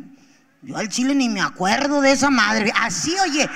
yo 0.61 0.75
al 0.75 0.89
chile 0.89 1.15
ni 1.15 1.29
me 1.29 1.39
acuerdo 1.39 2.01
de 2.01 2.11
esa 2.11 2.29
madre, 2.29 2.73
así 2.75 3.15
oye. 3.23 3.49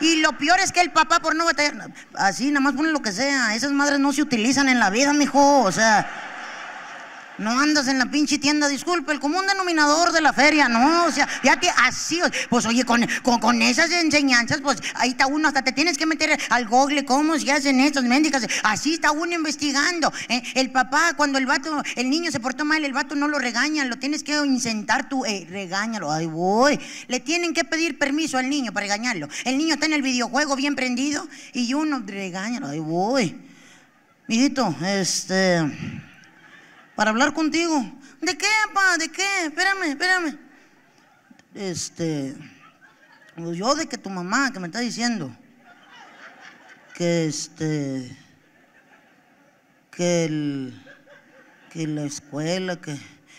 Y 0.00 0.16
lo 0.16 0.36
peor 0.36 0.60
es 0.60 0.70
que 0.70 0.82
el 0.82 0.90
papá 0.90 1.20
por 1.20 1.34
no 1.34 1.46
batallar, 1.46 1.90
así 2.12 2.48
nada 2.50 2.60
más 2.60 2.74
pone 2.74 2.92
lo 2.92 3.00
que 3.00 3.10
sea, 3.10 3.54
esas 3.54 3.72
madres 3.72 4.00
no 4.00 4.12
se 4.12 4.20
utilizan 4.20 4.68
en 4.68 4.78
la 4.78 4.90
vida, 4.90 5.14
mijo, 5.14 5.62
o 5.62 5.72
sea. 5.72 6.10
No 7.38 7.58
andas 7.58 7.88
en 7.88 7.98
la 7.98 8.06
pinche 8.06 8.38
tienda, 8.38 8.68
disculpe, 8.68 9.12
el 9.12 9.20
común 9.20 9.46
denominador 9.46 10.12
de 10.12 10.20
la 10.20 10.32
feria, 10.32 10.68
no, 10.68 11.06
o 11.06 11.10
sea, 11.10 11.26
ya 11.42 11.58
te 11.58 11.68
así, 11.70 12.20
pues 12.50 12.66
oye, 12.66 12.84
con, 12.84 13.06
con, 13.22 13.40
con 13.40 13.62
esas 13.62 13.90
enseñanzas, 13.90 14.60
pues 14.60 14.78
ahí 14.94 15.10
está 15.10 15.26
uno, 15.26 15.48
hasta 15.48 15.62
te 15.62 15.72
tienes 15.72 15.96
que 15.96 16.04
meter 16.04 16.38
al 16.50 16.68
google 16.68 17.04
cómo 17.04 17.38
se 17.38 17.50
hacen 17.50 17.80
estas 17.80 18.04
médicas, 18.04 18.46
así 18.62 18.94
está 18.94 19.12
uno 19.12 19.32
investigando. 19.34 20.12
¿eh? 20.28 20.42
El 20.54 20.70
papá, 20.70 21.14
cuando 21.16 21.38
el 21.38 21.46
vato, 21.46 21.82
el 21.96 22.10
niño 22.10 22.30
se 22.30 22.38
portó 22.38 22.64
mal, 22.64 22.84
el 22.84 22.92
vato 22.92 23.14
no 23.14 23.28
lo 23.28 23.38
regaña, 23.38 23.84
lo 23.86 23.96
tienes 23.96 24.22
que 24.22 24.36
incentar 24.44 25.08
tú, 25.08 25.24
eh, 25.24 25.46
regáñalo, 25.48 26.12
ay 26.12 26.26
voy. 26.26 26.78
Le 27.08 27.20
tienen 27.20 27.54
que 27.54 27.64
pedir 27.64 27.98
permiso 27.98 28.36
al 28.36 28.50
niño 28.50 28.72
para 28.72 28.84
regañarlo. 28.84 29.28
El 29.44 29.56
niño 29.56 29.74
está 29.74 29.86
en 29.86 29.94
el 29.94 30.02
videojuego 30.02 30.54
bien 30.54 30.74
prendido 30.74 31.26
y 31.54 31.72
uno 31.74 32.02
regáñalo, 32.04 32.68
ay 32.68 32.78
voy. 32.78 33.40
Mijito, 34.28 34.74
este 34.84 35.62
para 36.94 37.10
hablar 37.10 37.32
contigo. 37.32 37.84
¿De 38.20 38.36
qué, 38.36 38.46
papá? 38.68 38.98
¿De 38.98 39.08
qué? 39.08 39.46
Espérame, 39.46 39.82
espérame. 39.84 40.38
Este, 41.54 42.34
pues 43.36 43.56
yo 43.56 43.74
de 43.74 43.86
que 43.86 43.98
tu 43.98 44.10
mamá 44.10 44.52
que 44.52 44.60
me 44.60 44.68
está 44.68 44.80
diciendo 44.80 45.34
que 46.94 47.26
este, 47.26 48.16
que 49.90 50.24
el, 50.24 50.84
que 51.70 51.86
la 51.86 52.04
escuela, 52.04 52.76
que 52.76 52.96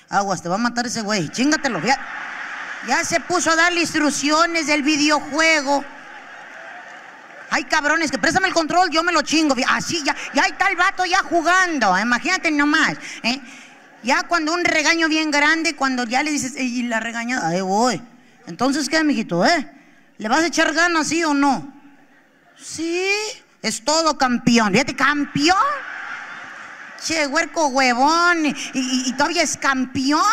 aguas, 0.09 0.41
te 0.41 0.49
va 0.49 0.55
a 0.55 0.59
matar 0.59 0.85
ese 0.85 1.01
güey, 1.01 1.29
chingatelo, 1.29 1.81
ya, 1.81 1.97
ya 2.87 3.03
se 3.03 3.19
puso 3.19 3.51
a 3.51 3.55
darle 3.55 3.81
instrucciones 3.81 4.67
del 4.67 4.83
videojuego. 4.83 5.83
Hay 7.53 7.65
cabrones 7.65 8.09
que 8.09 8.17
préstame 8.17 8.47
el 8.47 8.53
control, 8.53 8.89
yo 8.89 9.03
me 9.03 9.11
lo 9.11 9.21
chingo. 9.21 9.55
Así 9.67 10.01
ya, 10.03 10.15
ya 10.33 10.41
está 10.41 10.69
el 10.69 10.75
vato 10.75 11.05
ya 11.05 11.19
jugando. 11.19 11.95
Imagínate 11.99 12.49
nomás. 12.49 12.95
¿eh? 13.21 13.39
Ya 14.01 14.23
cuando 14.23 14.55
un 14.55 14.65
regaño 14.65 15.07
bien 15.07 15.29
grande, 15.29 15.75
cuando 15.75 16.03
ya 16.05 16.23
le 16.23 16.31
dices, 16.31 16.55
"Ey, 16.55 16.79
y 16.79 16.83
la 16.87 16.99
regañada, 16.99 17.49
ahí 17.49 17.61
voy. 17.61 18.01
Entonces, 18.47 18.89
¿qué, 18.89 19.03
mijito, 19.03 19.45
eh? 19.45 19.69
¿Le 20.17 20.29
vas 20.29 20.39
a 20.39 20.47
echar 20.47 20.73
ganas, 20.73 21.07
sí 21.09 21.23
o 21.23 21.35
no? 21.35 21.71
Sí, 22.59 23.07
es 23.61 23.85
todo 23.85 24.17
campeón. 24.17 24.71
Fíjate, 24.71 24.95
campeón. 24.95 25.55
Che, 27.05 27.27
huerco 27.27 27.67
huevón. 27.67 28.45
Y- 28.47 28.55
y 28.73 29.11
todavía 29.13 29.43
es 29.43 29.57
campeón. 29.57 30.23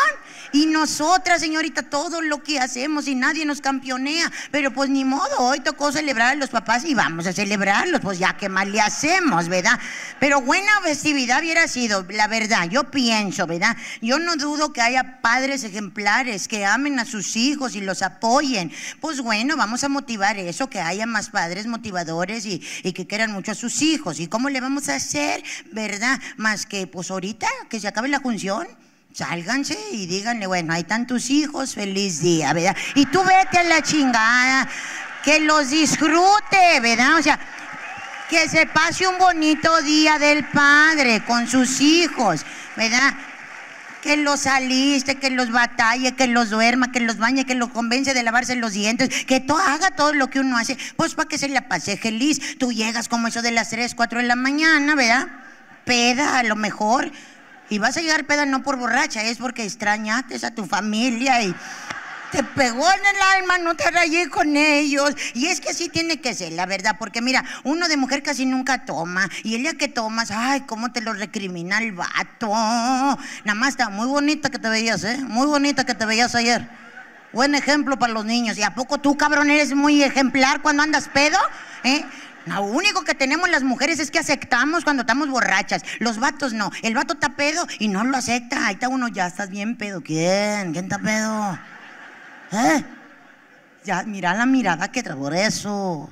Y 0.53 0.66
nosotras, 0.66 1.40
señorita, 1.40 1.82
todo 1.82 2.20
lo 2.20 2.42
que 2.42 2.59
hacemos 2.59 3.07
y 3.09 3.14
nadie 3.14 3.44
nos 3.44 3.61
campeonea. 3.61 4.30
Pero 4.51 4.72
pues 4.72 4.90
ni 4.90 5.05
modo, 5.05 5.38
hoy 5.38 5.61
tocó 5.61 5.92
celebrar 5.92 6.32
a 6.32 6.34
los 6.34 6.51
papás 6.51 6.84
y 6.84 6.94
vamos 6.94 7.26
a 7.26 7.32
celebrarlos. 7.32 8.01
Pues 8.01 8.18
ya 8.18 8.36
que 8.36 8.48
más 8.48 8.66
le 8.66 8.80
hacemos, 8.80 9.48
¿verdad? 9.48 9.78
Pero 10.18 10.40
buena 10.40 10.80
festividad 10.82 11.40
hubiera 11.40 11.68
sido, 11.68 12.05
la 12.11 12.26
verdad. 12.26 12.68
Yo 12.68 12.90
pienso, 12.90 13.46
¿verdad? 13.46 13.76
Yo 14.01 14.18
no 14.18 14.36
dudo 14.36 14.72
que 14.72 14.80
haya 14.80 15.20
padres 15.20 15.64
ejemplares 15.64 16.48
que 16.48 16.64
amen 16.66 16.98
a 16.98 17.05
sus 17.05 17.36
hijos 17.36 17.76
y 17.76 17.80
los 17.80 18.03
apoyen. 18.03 18.72
Pues 19.01 19.20
bueno, 19.20 19.57
vamos 19.57 19.84
a 19.84 19.88
motivar 19.88 20.38
eso, 20.38 20.68
que 20.68 20.80
haya 20.80 21.07
más 21.07 21.30
padres 21.30 21.66
motivadores 21.66 22.46
y, 22.46 22.62
y 22.82 22.92
que 22.92 23.07
quieran 23.07 23.32
mucho 23.32 23.53
a 23.53 23.55
sus 23.55 23.82
hijos. 23.82 24.20
¿Y 24.20 24.26
cómo 24.26 24.48
le 24.51 24.61
vamos 24.61 24.88
a 24.88 24.96
hacer, 24.96 25.42
verdad? 25.72 26.20
Más 26.36 26.66
que, 26.66 26.86
pues 26.86 27.11
ahorita, 27.11 27.46
que 27.68 27.80
se 27.80 27.88
acabe 27.88 28.09
la 28.09 28.20
función. 28.20 28.66
Sálganse 29.12 29.76
y 29.92 30.06
díganle, 30.06 30.46
bueno, 30.46 30.72
hay 30.72 30.84
tantos 30.84 31.30
hijos, 31.30 31.74
feliz 31.74 32.20
día, 32.20 32.52
¿verdad? 32.52 32.76
Y 32.94 33.06
tú 33.06 33.22
vete 33.24 33.58
a 33.58 33.64
la 33.64 33.82
chingada, 33.82 34.68
que 35.24 35.40
los 35.40 35.70
disfrute, 35.70 36.80
¿verdad? 36.80 37.18
O 37.18 37.22
sea, 37.22 37.38
que 38.28 38.48
se 38.48 38.66
pase 38.66 39.08
un 39.08 39.18
bonito 39.18 39.82
día 39.82 40.18
del 40.18 40.44
padre 40.46 41.24
con 41.26 41.48
sus 41.48 41.80
hijos, 41.80 42.46
¿verdad? 42.76 43.14
Que 44.00 44.16
los 44.16 44.46
aliste, 44.46 45.16
que 45.16 45.28
los 45.30 45.50
batalle, 45.50 46.12
que 46.14 46.28
los 46.28 46.48
duerma, 46.48 46.92
que 46.92 47.00
los 47.00 47.18
bañe, 47.18 47.44
que 47.44 47.56
los 47.56 47.70
convence 47.70 48.14
de 48.14 48.22
lavarse 48.22 48.54
los 48.54 48.72
dientes, 48.72 49.26
que 49.26 49.40
to- 49.40 49.58
haga 49.58 49.90
todo 49.90 50.12
lo 50.14 50.30
que 50.30 50.38
uno 50.40 50.56
hace, 50.56 50.78
pues 50.96 51.14
para 51.16 51.28
que 51.28 51.36
se 51.36 51.48
la 51.48 51.68
pase 51.68 51.96
feliz. 51.96 52.56
Tú 52.58 52.72
llegas 52.72 53.08
como 53.08 53.26
eso 53.26 53.42
de 53.42 53.50
las 53.50 53.70
3, 53.70 53.94
4 53.96 54.20
de 54.20 54.26
la 54.26 54.36
mañana, 54.36 54.94
¿verdad? 54.94 55.26
Peda 55.84 56.38
a 56.38 56.42
lo 56.44 56.54
mejor. 56.54 57.11
Y 57.71 57.79
vas 57.79 57.97
a 57.97 58.01
llegar 58.01 58.27
peda 58.27 58.45
no 58.47 58.62
por 58.62 58.77
borracha, 58.77 59.23
es 59.23 59.39
porque 59.39 59.64
extrañaste 59.64 60.45
a 60.45 60.51
tu 60.51 60.66
familia 60.66 61.41
y 61.43 61.55
te 62.33 62.43
pegó 62.43 62.85
en 62.91 63.01
el 63.01 63.23
alma 63.37 63.59
no 63.59 63.73
estar 63.73 63.97
allí 63.97 64.27
con 64.27 64.57
ellos. 64.57 65.14
Y 65.35 65.47
es 65.47 65.61
que 65.61 65.71
así 65.71 65.89
tiene 65.89 66.21
que 66.21 66.35
ser, 66.35 66.53
la 66.53 66.66
verdad, 66.66 66.97
porque 66.99 67.21
mira, 67.21 67.45
uno 67.64 67.89
de 67.89 67.97
mujer 67.97 68.23
casi 68.23 68.47
nunca 68.47 68.85
toma. 68.85 69.29
Y 69.45 69.55
el 69.55 69.62
día 69.62 69.75
que 69.75 69.89
tomas, 69.89 70.31
ay, 70.31 70.62
cómo 70.62 70.93
te 70.93 71.01
lo 71.01 71.12
recrimina 71.12 71.79
el 71.79 71.93
vato. 71.93 72.49
Nada 72.49 73.55
más 73.55 73.71
está 73.71 73.89
muy 73.89 74.07
bonita 74.07 74.51
que 74.51 74.59
te 74.59 74.68
veías, 74.68 75.05
¿eh? 75.05 75.18
Muy 75.18 75.47
bonita 75.47 75.85
que 75.85 75.95
te 75.95 76.07
veías 76.07 76.35
ayer. 76.35 76.68
Buen 77.33 77.55
ejemplo 77.55 77.99
para 77.99 78.12
los 78.12 78.25
niños. 78.25 78.59
¿Y 78.59 78.64
a 78.64 78.75
poco 78.75 78.99
tú, 78.99 79.16
cabrón, 79.16 79.51
eres 79.51 79.75
muy 79.75 80.03
ejemplar 80.03 80.61
cuando 80.62 80.83
andas 80.83 81.09
pedo? 81.09 81.39
¿Eh? 81.85 82.05
Lo 82.47 82.62
único 82.62 83.05
que 83.05 83.14
tenemos 83.14 83.49
las 83.51 83.62
mujeres 83.62 83.99
es 83.99 84.11
que 84.11 84.18
aceptamos 84.18 84.84
cuando 84.84 85.03
estamos 85.03 85.28
borrachas. 85.28 85.82
Los 85.99 86.18
vatos 86.18 86.53
no. 86.53 86.70
El 86.82 86.95
vato 86.95 87.14
está 87.14 87.30
pedo 87.30 87.66
y 87.78 87.88
no 87.88 88.05
lo 88.05 88.16
acepta. 88.16 88.66
Ahí 88.66 88.74
está 88.74 88.88
uno, 88.88 89.09
ya 89.09 89.26
estás 89.26 89.51
bien 89.51 89.76
pedo. 89.76 90.03
¿Quién? 90.03 90.72
¿Quién 90.72 90.84
está 90.84 90.99
pedo? 90.99 91.59
¿Eh? 92.53 92.84
Ya, 93.84 94.03
mira 94.05 94.34
la 94.34 94.47
mirada 94.47 94.91
que 94.91 95.03
trae 95.03 95.16
por 95.16 95.34
eso. 95.34 96.11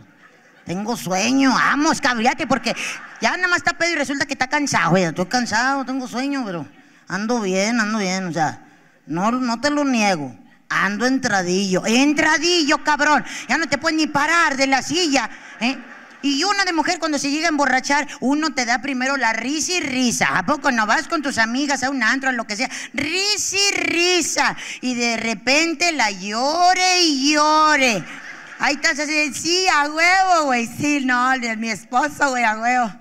Tengo 0.65 0.99
sueño, 0.99 1.55
vamos, 1.55 1.99
cabriate, 2.01 2.47
porque 2.47 2.75
ya 3.23 3.35
nada 3.37 3.49
más 3.49 3.59
está 3.59 3.73
pedo 3.73 3.93
y 3.93 3.95
resulta 3.97 4.27
que 4.27 4.35
está 4.35 4.49
cansado. 4.49 4.93
Oye, 4.93 5.07
estoy 5.07 5.25
cansado, 5.25 5.83
tengo 5.85 6.07
sueño, 6.07 6.43
pero 6.45 6.67
ando 7.09 7.41
bien, 7.41 7.81
ando 7.81 7.99
bien, 7.99 8.27
o 8.27 8.33
sea, 8.33 8.61
no, 9.07 9.31
no 9.31 9.61
te 9.63 9.71
lo 9.71 9.85
niego. 9.85 10.37
Ando 10.69 11.07
entradillo, 11.07 11.87
entradillo, 11.87 12.85
cabrón. 12.85 13.25
Ya 13.49 13.57
no 13.57 13.67
te 13.67 13.79
puedes 13.79 13.97
ni 13.97 14.07
parar 14.07 14.59
de 14.59 14.67
la 14.67 14.83
silla, 14.83 15.31
¿eh? 15.61 15.79
Y 16.21 16.43
uno 16.43 16.65
de 16.65 16.73
mujer 16.73 16.99
cuando 16.99 17.19
se 17.19 17.31
llega 17.31 17.47
a 17.47 17.51
emborrachar, 17.51 18.09
uno 18.21 18.53
te 18.53 18.65
da 18.65 18.81
primero 18.81 19.17
la 19.17 19.33
risa 19.33 19.73
y 19.75 19.81
risa. 19.81 20.37
¿A 20.37 20.45
poco 20.45 20.73
no 20.73 20.87
vas 20.87 21.07
con 21.07 21.23
tus 21.23 21.39
amigas 21.39 21.83
a 21.83 21.91
un 21.91 22.03
antro, 22.03 22.29
a 22.29 22.33
lo 22.33 22.47
que 22.47 22.57
sea? 22.57 22.69
Risa 22.93 23.57
y 23.57 23.75
risa. 23.77 24.57
Y 24.81 24.95
de 24.95 25.17
repente 25.17 25.93
la 25.93 26.11
llore 26.11 27.03
y 27.03 27.33
llore. 27.33 28.05
Ahí 28.59 28.75
estás 28.75 28.99
así, 28.99 29.33
sí, 29.33 29.67
a 29.73 29.89
huevo, 29.89 30.47
güey. 30.47 30.67
Sí, 30.67 31.05
no, 31.05 31.39
de 31.39 31.57
mi 31.57 31.71
esposo, 31.71 32.31
güey, 32.31 32.43
a 32.43 32.59
huevo. 32.59 32.93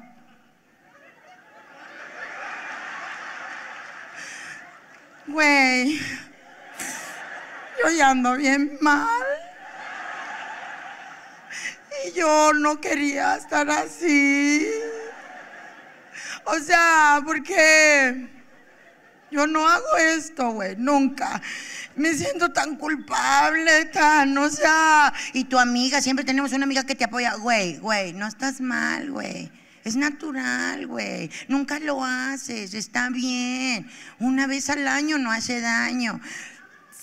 Güey, 5.25 5.99
yo 7.83 7.89
ya 7.97 8.11
ando 8.11 8.35
bien 8.35 8.77
mal. 8.79 9.07
Y 12.05 12.17
yo 12.17 12.53
no 12.53 12.79
quería 12.79 13.35
estar 13.35 13.69
así. 13.69 14.67
O 16.45 16.59
sea, 16.59 17.21
porque 17.25 18.27
yo 19.31 19.47
no 19.47 19.67
hago 19.67 19.97
esto, 19.97 20.51
güey, 20.51 20.75
nunca. 20.77 21.41
Me 21.95 22.13
siento 22.13 22.53
tan 22.53 22.77
culpable, 22.77 23.85
tan, 23.85 24.37
o 24.37 24.49
sea. 24.49 25.13
Y 25.33 25.45
tu 25.45 25.59
amiga, 25.59 26.01
siempre 26.01 26.23
tenemos 26.23 26.53
una 26.53 26.65
amiga 26.65 26.83
que 26.83 26.95
te 26.95 27.03
apoya. 27.03 27.35
Güey, 27.35 27.77
güey, 27.77 28.13
no 28.13 28.27
estás 28.27 28.61
mal, 28.61 29.11
güey. 29.11 29.51
Es 29.83 29.95
natural, 29.95 30.87
güey. 30.87 31.29
Nunca 31.47 31.79
lo 31.79 32.03
haces, 32.03 32.73
está 32.73 33.09
bien. 33.09 33.89
Una 34.19 34.47
vez 34.47 34.69
al 34.69 34.87
año 34.87 35.17
no 35.17 35.31
hace 35.31 35.59
daño. 35.61 36.21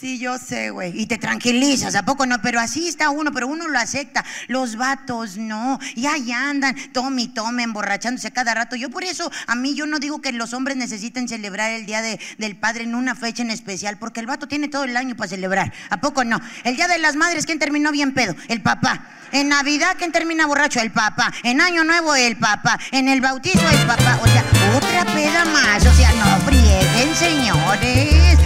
Sí, 0.01 0.19
yo 0.19 0.37
sé, 0.39 0.71
güey. 0.71 1.01
Y 1.01 1.07
te 1.07 1.17
tranquilizas, 1.19 1.95
¿a 1.95 2.05
poco 2.05 2.27
no? 2.27 2.43
Pero 2.43 2.61
así 2.61 2.89
está 2.89 3.11
uno, 3.11 3.33
pero 3.33 3.47
uno 3.47 3.69
lo 3.69 3.79
acepta. 3.79 4.25
Los 4.49 4.77
vatos 4.77 5.39
no. 5.39 5.79
Y 5.95 6.07
ahí 6.07 6.31
andan, 6.33 6.75
tome 6.93 7.23
y 7.23 7.29
tome, 7.29 7.63
emborrachándose 7.63 8.31
cada 8.33 8.55
rato. 8.55 8.77
Yo 8.77 8.91
por 8.91 9.05
eso, 9.05 9.31
a 9.47 9.55
mí 9.55 9.75
yo 9.75 9.87
no 9.87 10.01
digo 10.01 10.21
que 10.21 10.33
los 10.33 10.53
hombres 10.53 10.77
necesiten 10.77 11.29
celebrar 11.29 11.71
el 11.71 11.87
Día 11.87 12.03
de- 12.03 12.19
del 12.39 12.57
Padre 12.57 12.85
en 12.85 12.95
una 12.97 13.15
fecha 13.15 13.43
en 13.43 13.51
especial, 13.51 13.97
porque 13.97 14.21
el 14.21 14.27
vato 14.27 14.47
tiene 14.49 14.69
todo 14.69 14.85
el 14.85 14.97
año 14.97 15.15
para 15.17 15.29
celebrar. 15.29 15.73
¿A 15.89 15.97
poco 16.01 16.25
no? 16.25 16.41
El 16.65 16.77
Día 16.77 16.89
de 16.89 16.99
las 16.99 17.15
Madres, 17.17 17.47
¿quién 17.47 17.59
terminó 17.61 17.91
bien 17.93 18.13
pedo? 18.13 18.35
El 18.49 18.61
papá. 18.63 19.07
En 19.33 19.49
Navidad, 19.49 19.95
¿quién 19.97 20.13
termina 20.13 20.47
borracho? 20.47 20.81
El 20.81 20.91
papá. 20.91 21.33
En 21.45 21.61
Año 21.61 21.83
Nuevo, 21.85 22.15
el 22.15 22.37
papá. 22.37 22.79
En 22.91 23.09
el 23.09 23.21
bautizo, 23.21 23.67
el 23.71 23.87
papá. 23.87 24.19
O 24.23 24.27
sea, 24.27 24.45
otra 24.77 25.05
peda 25.15 25.45
más. 25.47 25.87
O 25.87 25.95
sea, 25.95 26.13
no 26.13 26.41
frieguen, 26.45 27.15
señores. 27.15 28.39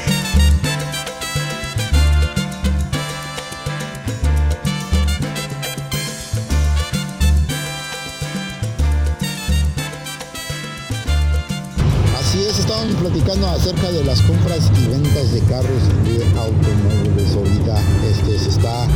Platicando 13.09 13.49
acerca 13.49 13.91
de 13.91 14.05
las 14.05 14.21
compras 14.23 14.71
y 14.83 14.89
ventas 14.89 15.33
de 15.33 15.41
carros 15.41 15.83
y 16.05 16.19
de 16.19 16.25
automóviles. 16.39 17.35
Ahorita 17.35 17.81
este, 18.11 18.39
se 18.39 18.51
está 18.51 18.87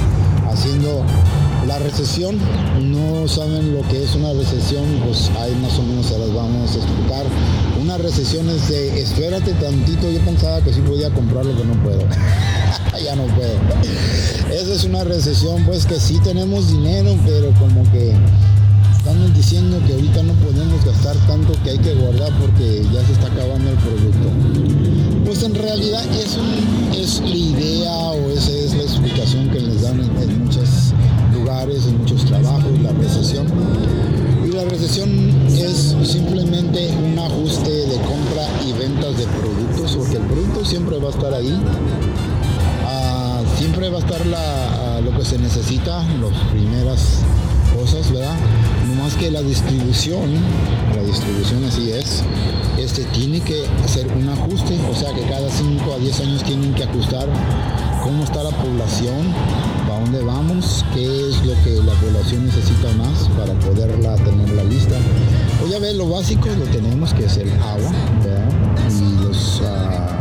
haciendo 0.51 1.03
la 1.67 1.79
recesión. 1.79 2.39
No 2.83 3.27
saben 3.27 3.75
lo 3.75 3.81
que 3.89 4.05
es 4.05 4.15
una 4.15 4.33
recesión, 4.35 4.85
pues 5.05 5.31
ahí 5.41 5.55
más 5.63 5.79
o 5.79 5.83
menos 5.83 6.07
se 6.07 6.19
las 6.19 6.35
vamos 6.35 6.71
a 6.73 6.75
explicar. 6.75 7.25
Una 7.81 7.97
recesión 7.97 8.49
es 8.51 8.69
de 8.69 9.01
espérate 9.01 9.53
tantito, 9.55 10.11
yo 10.11 10.21
pensaba 10.21 10.61
que 10.61 10.73
sí 10.73 10.81
podía 10.83 11.11
comprar 11.11 11.47
lo 11.47 11.57
que 11.57 11.65
no 11.65 11.75
puedo. 11.83 12.01
ya 13.05 13.17
no 13.17 13.25
puedo. 13.35 13.55
Esa 14.53 14.75
es 14.75 14.85
una 14.85 15.05
recesión, 15.05 15.65
pues 15.65 15.87
que 15.87 15.99
sí 15.99 16.21
tenemos 16.23 16.69
dinero, 16.69 17.17
pero 17.25 17.51
como 17.59 17.83
que 17.91 18.15
estamos 19.03 19.35
diciendo 19.35 19.81
que 19.87 19.95
ahorita 19.95 20.23
no 20.23 20.33
podemos 20.35 20.85
gastar 20.85 21.17
tanto 21.27 21.53
que 21.65 21.71
hay 21.71 21.79
que 21.79 21.93
guardar 21.95 22.31
porque 22.39 22.83
ya 22.93 23.05
se 23.05 23.13
está 23.13 23.27
acabando 23.27 23.71
el 23.71 23.77
producto. 23.77 24.29
Pues 25.25 25.43
en 25.43 25.55
realidad 25.55 26.05
es, 26.15 26.39
es 26.97 27.21
la 27.21 27.35
idea 27.37 27.93
o 27.93 28.31
esa 28.31 28.51
es 28.53 28.75
la 28.75 28.83
explicación 28.85 29.49
que 29.51 29.61
les 29.61 29.83
dan 29.83 29.99
en, 30.01 30.17
en 30.23 30.45
muchos 30.45 30.69
lugares, 31.35 31.87
en 31.87 31.99
muchos 31.99 32.25
trabajos, 32.27 32.79
la 32.81 32.93
recesión. 32.93 33.47
Y 34.47 34.53
la 34.53 34.65
recesión 34.65 35.09
es 35.49 35.97
simplemente 36.05 36.91
un 36.97 37.19
ajuste 37.19 37.71
de 37.71 37.97
compra 37.97 38.47
y 38.69 38.73
ventas 38.73 39.17
de 39.19 39.25
productos, 39.27 39.97
porque 39.97 40.17
el 40.17 40.23
producto 40.25 40.65
siempre 40.65 40.99
va 40.99 41.09
a 41.09 41.13
estar 41.13 41.35
ahí, 41.35 41.61
Ah, 42.85 43.41
siempre 43.59 43.89
va 43.89 43.97
a 43.97 44.01
estar 44.01 44.25
la- 44.27 44.97
ah, 44.97 45.01
lo 45.01 45.17
que 45.17 45.25
se 45.25 45.39
necesita, 45.39 46.03
las 46.21 46.39
primeras 46.53 47.21
cosas, 47.75 48.13
¿verdad? 48.13 48.37
Más 48.99 49.15
que 49.17 49.31
la 49.31 49.43
distribución, 49.43 50.31
la 50.95 51.03
distribución 51.03 51.65
así 51.65 51.91
es, 51.91 52.23
este 52.79 53.03
tiene 53.07 53.41
que 53.41 53.65
hacer 53.85 54.07
un 54.17 54.29
ajuste, 54.29 54.79
o 54.91 54.95
sea 54.95 55.13
que 55.13 55.23
cada 55.23 55.49
5 55.51 55.93
a 55.95 55.99
10 55.99 56.21
años 56.21 56.45
tienen 56.45 56.73
que 56.75 56.85
ajustar 56.85 57.27
cómo 58.03 58.23
está 58.23 58.43
la 58.45 58.51
población, 58.51 59.33
para 59.89 60.01
dónde 60.01 60.23
vamos, 60.23 60.85
qué 60.95 61.05
es 61.05 61.45
lo 61.45 61.55
que 61.65 61.81
la 61.85 61.93
población 61.95 62.47
necesita 62.47 62.89
más 62.97 63.29
para 63.37 63.53
poderla 63.61 64.15
tener 64.17 64.51
la 64.51 64.65
lista. 64.65 64.95
Pues 65.61 65.73
ya 65.73 65.79
ves, 65.79 65.97
lo 65.97 66.09
básico 66.09 66.49
lo 66.59 66.65
tenemos, 66.67 67.13
que 67.15 67.25
es 67.25 67.37
el 67.39 67.51
agua. 67.61 67.91
Y 68.89 69.25
los... 69.25 69.63
ah, 69.65 70.19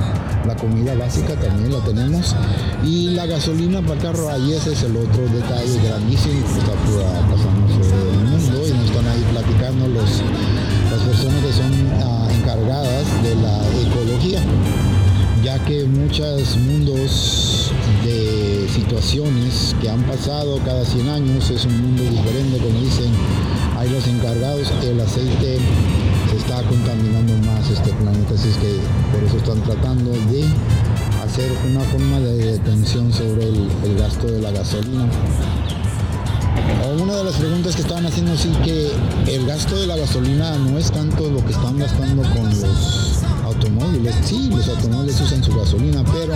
la 0.48 0.56
comida 0.56 0.96
básica 0.96 1.36
también 1.36 1.72
la 1.72 1.80
tenemos 1.82 2.36
y 2.84 3.12
la 3.12 3.28
gasolina 3.28 3.80
para 3.84 4.02
carro 4.02 4.28
ahí 4.28 4.54
ese 4.54 4.74
es 4.74 4.82
el 4.82 4.98
otro 4.98 5.24
detalle 5.32 5.80
grandísimo 5.88 6.44
que 6.44 6.60
está 6.60 6.72
pura- 6.72 7.22
pasando 7.30 7.61
los, 9.88 10.22
las 10.92 11.02
personas 11.02 11.44
que 11.44 11.54
son 11.54 11.72
ah, 12.04 12.28
encargadas 12.32 13.24
de 13.24 13.36
la 13.36 13.60
ecología 13.88 14.42
ya 15.44 15.58
que 15.66 15.86
muchos 15.86 16.56
mundos 16.58 17.72
de 18.04 18.68
situaciones 18.70 19.76
que 19.82 19.90
han 19.90 20.04
pasado 20.04 20.60
cada 20.64 20.86
100 20.86 21.10
años 21.10 21.50
es 21.50 21.66
un 21.66 21.82
mundo 21.82 22.04
diferente, 22.04 22.58
como 22.60 22.80
dicen, 22.80 23.12
hay 23.78 23.90
los 23.90 24.06
encargados, 24.08 24.72
el 24.84 25.02
aceite 25.02 25.58
se 26.30 26.38
está 26.38 26.62
contaminando 26.64 27.34
más 27.48 27.70
este 27.70 27.92
planeta, 27.94 28.36
así 28.36 28.50
es 28.50 28.58
que 28.58 28.78
por 29.12 29.24
eso 29.24 29.38
están 29.38 29.62
tratando 29.64 30.12
de 30.12 30.46
hacer 31.24 31.52
una 31.70 31.82
forma 31.82 32.20
de 32.20 32.52
detención 32.52 33.12
sobre 33.12 33.48
el 33.48 33.98
gasto 33.98 34.28
de 34.28 34.42
la 34.42 34.52
gasolina. 34.52 35.10
Una 37.00 37.16
de 37.18 37.24
las 37.24 37.36
preguntas 37.36 37.76
que 37.76 37.82
estaban 37.82 38.06
haciendo 38.06 38.36
sí 38.38 38.52
que 38.64 38.92
el 39.34 39.46
gasto 39.46 39.80
de 39.80 39.88
la 39.88 39.98
gasolina 39.98 40.58
no 40.58 40.78
es 40.78 40.92
tanto 40.92 41.30
lo 41.30 41.44
que 41.46 41.52
están 41.52 41.78
gastando 41.78 42.22
con 42.34 42.50
los 42.50 43.24
automóviles. 43.44 44.16
Sí, 44.24 44.50
los 44.50 44.68
automóviles 44.68 45.20
usan 45.22 45.44
su 45.44 45.56
gasolina, 45.56 46.04
pero 46.12 46.34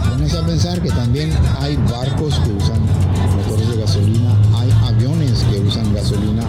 ponerse 0.00 0.38
a 0.38 0.46
pensar 0.46 0.80
que 0.80 0.90
también 0.90 1.32
hay 1.60 1.76
barcos 1.76 2.38
que 2.40 2.52
usan 2.52 2.80
motores 3.36 3.68
de 3.70 3.76
gasolina, 3.76 4.30
hay 4.54 4.70
aviones 4.84 5.44
que 5.44 5.60
usan 5.60 5.94
gasolina 5.94 6.42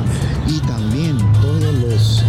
y 0.47 0.59
también 0.61 1.17
todos 1.41 1.73
los 1.75 2.23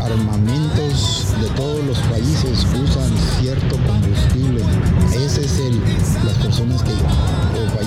armamentos 0.00 1.26
de 1.40 1.48
todos 1.56 1.84
los 1.84 1.98
países 1.98 2.66
usan 2.82 3.10
cierto 3.40 3.76
combustible. 3.86 4.62
Ese 5.14 5.44
es 5.44 5.58
el 5.58 5.80
las 6.24 6.36
personas 6.38 6.82
que 6.82 6.92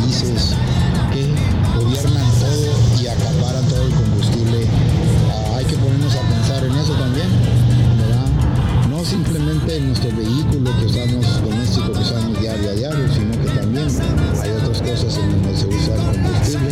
que 0.05 1.33
gobiernan 1.75 2.31
todo 2.39 3.01
y 3.01 3.07
acaparan 3.07 3.65
todo 3.65 3.87
el 3.87 3.93
combustible. 3.93 4.67
Ah, 5.31 5.57
hay 5.57 5.65
que 5.65 5.75
ponernos 5.77 6.15
a 6.15 6.21
pensar 6.21 6.63
en 6.63 6.75
eso 6.75 6.93
también, 6.93 7.27
¿verdad? 7.97 8.27
No 8.87 9.03
simplemente 9.03 9.77
en 9.77 9.87
nuestro 9.87 10.15
vehículo 10.15 10.77
que 10.77 10.85
usamos 10.85 11.41
doméstico, 11.41 11.91
que 11.91 11.99
usamos 11.99 12.39
diario 12.39 12.69
a 12.69 12.73
diario, 12.73 13.13
sino 13.13 13.31
que 13.31 13.49
también 13.59 13.87
hay 14.41 14.51
otras 14.51 14.81
cosas 14.81 15.17
en 15.17 15.31
donde 15.31 15.57
se 15.57 15.67
usa 15.67 15.95
el 15.95 16.21
combustible 16.21 16.69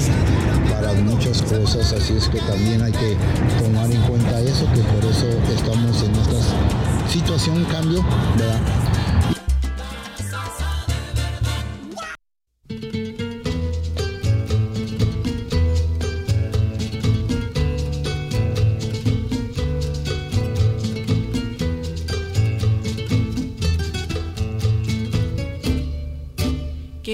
para 0.70 0.94
muchas 0.94 1.42
cosas, 1.42 1.94
así 1.94 2.14
es 2.14 2.28
que 2.30 2.40
también 2.40 2.84
hay 2.84 2.92
que 2.92 3.18
tomar 3.58 3.90
en 3.92 4.02
cuenta 4.02 4.42
eso, 4.42 4.66
que 4.76 4.82
por 4.82 5.04
eso 5.06 5.26
estamos 5.56 6.04
en 6.04 6.12
esta 6.12 7.10
situación 7.12 7.66
cambio, 7.66 8.06
¿verdad? 8.38 8.83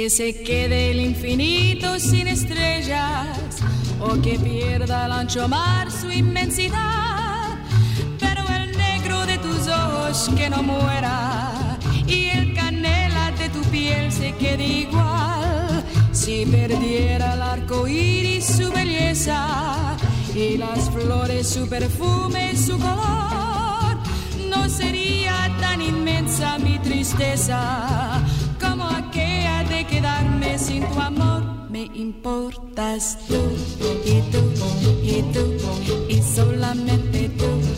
Se 0.10 0.34
quede 0.34 0.90
el 0.90 1.02
infinito 1.02 2.00
sin 2.00 2.28
estrellas 2.28 3.38
o 4.02 4.20
que 4.20 4.40
pierda 4.40 5.06
el 5.06 5.12
ancho 5.12 5.48
mar 5.48 5.92
su 5.92 6.10
inmensidad. 6.10 7.60
Pero 8.20 8.42
el 8.50 8.76
negro 8.76 9.24
de 9.28 9.38
tus 9.38 9.68
ojos 9.68 10.32
que 10.36 10.50
no 10.50 10.64
muera 10.64 11.78
y 12.08 12.30
el 12.30 12.56
canela 12.56 13.32
de 13.38 13.50
tu 13.50 13.62
piel 13.70 14.12
se 14.12 14.34
quede 14.34 14.66
igual. 14.66 15.86
Si 16.12 16.44
perdiera 16.44 17.36
el 17.36 17.42
arco 17.44 17.88
iris 17.88 18.46
su 18.46 18.72
belleza 18.72 19.96
y 20.34 20.58
las 20.58 20.90
flores 20.90 21.48
su 21.48 21.70
perfume, 21.70 22.58
su 22.58 22.80
color, 22.80 23.96
no 24.50 24.68
sería 24.70 25.56
tan 25.62 25.84
inmensa 25.84 26.58
mi 26.58 26.80
tristeza 26.80 28.20
quedarme 29.86 30.58
sin 30.58 30.84
tu 30.88 31.00
amor. 31.00 31.44
Me 31.70 31.84
importas 31.94 33.18
tú 33.28 33.42
y 34.06 34.22
tú 34.32 34.42
y 35.04 35.22
tú 35.34 35.54
y 36.10 36.22
solamente 36.22 37.30
tú 37.30 37.69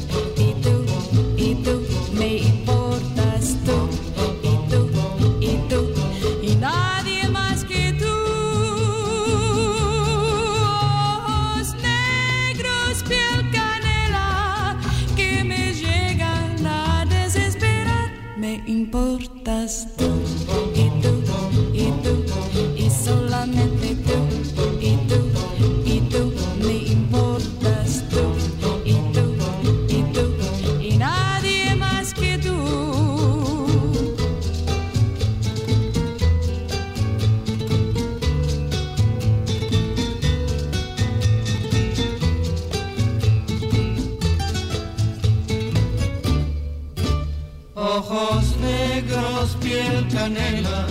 piel 49.71 50.07
canela, 50.13 50.85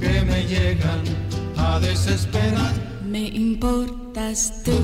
que 0.00 0.14
me 0.28 0.44
llegan 0.46 1.02
a 1.56 1.78
desesperar. 1.78 2.74
Me 3.04 3.28
importas 3.28 4.62
tú 4.64 4.76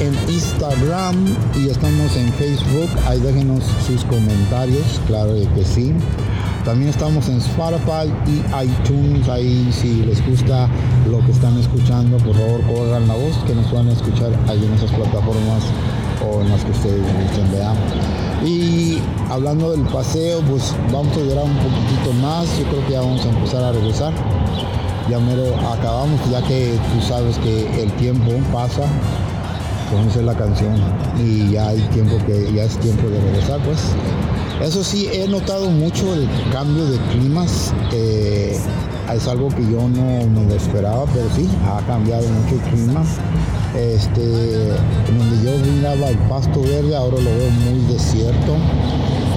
en 0.00 0.14
Instagram 0.28 1.36
y 1.54 1.68
estamos 1.68 2.16
en 2.16 2.32
Facebook. 2.34 2.88
Ahí 3.06 3.20
déjenos 3.20 3.64
sus 3.86 4.04
comentarios, 4.04 5.00
claro 5.06 5.34
que 5.54 5.64
sí. 5.64 5.92
También 6.64 6.90
estamos 6.90 7.28
en 7.28 7.36
Spotify 7.38 8.12
y 8.26 8.42
iTunes. 8.64 9.28
Ahí 9.28 9.68
si 9.72 10.02
les 10.04 10.24
gusta 10.26 10.68
lo 11.10 11.24
que 11.24 11.32
están 11.32 11.58
escuchando, 11.58 12.16
por 12.18 12.34
favor 12.34 12.60
corran 12.62 13.06
la 13.06 13.14
voz 13.14 13.36
que 13.46 13.54
nos 13.54 13.72
a 13.72 13.92
escuchar 13.92 14.32
ahí 14.48 14.64
en 14.64 14.72
esas 14.74 14.90
plataformas 14.90 15.62
o 16.28 16.42
en 16.42 16.50
las 16.50 16.64
que 16.64 16.72
ustedes 16.72 17.02
gusten, 17.02 17.52
vean. 17.52 17.76
Y 18.44 18.98
hablando 19.30 19.72
del 19.72 19.82
paseo, 19.82 20.40
pues 20.42 20.74
vamos 20.92 21.16
a 21.16 21.20
durar 21.20 21.44
un 21.44 21.56
poquitito 21.56 22.12
más. 22.20 22.46
Yo 22.58 22.64
creo 22.64 22.86
que 22.86 22.92
ya 22.92 23.00
vamos 23.00 23.24
a 23.24 23.28
empezar 23.28 23.62
a 23.62 23.72
regresar 23.72 24.12
ya 25.08 25.20
mero 25.20 25.54
acabamos, 25.72 26.18
ya 26.30 26.42
que 26.42 26.78
tú 26.92 27.00
sabes 27.00 27.38
que 27.38 27.82
el 27.82 27.92
tiempo 27.92 28.32
pasa, 28.52 28.82
dice 30.04 30.22
la 30.22 30.34
canción, 30.34 30.74
y 31.18 31.52
ya 31.52 31.68
hay 31.68 31.80
tiempo 31.92 32.16
que 32.26 32.52
ya 32.52 32.64
es 32.64 32.76
tiempo 32.78 33.08
de 33.08 33.20
regresar, 33.20 33.60
pues. 33.64 33.78
Eso 34.62 34.82
sí, 34.82 35.08
he 35.12 35.28
notado 35.28 35.68
mucho 35.68 36.14
el 36.14 36.28
cambio 36.50 36.86
de 36.86 36.98
climas. 37.12 37.74
eh, 37.92 38.58
es 39.14 39.28
algo 39.28 39.48
que 39.48 39.62
yo 39.62 39.88
no 39.88 40.26
me 40.26 40.44
lo 40.48 40.54
esperaba, 40.54 41.04
pero 41.12 41.26
sí, 41.36 41.48
ha 41.64 41.80
cambiado 41.86 42.26
mucho 42.28 42.56
el 42.56 42.60
clima. 42.72 43.04
Este, 43.76 44.20
donde 44.20 45.44
yo 45.44 45.72
miraba 45.72 46.08
el 46.08 46.18
pasto 46.30 46.62
verde, 46.62 46.96
ahora 46.96 47.18
lo 47.18 47.30
veo 47.30 47.50
muy 47.50 47.92
desierto. 47.92 48.56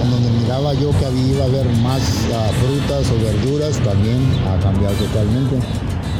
En 0.02 0.10
donde 0.10 0.30
miraba 0.42 0.72
yo 0.74 0.90
que 0.98 1.06
había 1.06 1.26
iba 1.26 1.44
a 1.44 1.46
haber 1.46 1.66
más 1.82 2.00
ah, 2.34 2.50
frutas 2.60 3.12
o 3.12 3.22
verduras, 3.22 3.76
también 3.84 4.18
ha 4.48 4.58
cambiado 4.60 4.94
totalmente. 4.96 5.56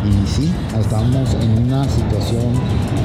Y 0.03 0.27
sí, 0.27 0.51
estamos 0.79 1.35
en 1.35 1.67
una 1.67 1.85
situación 1.85 2.55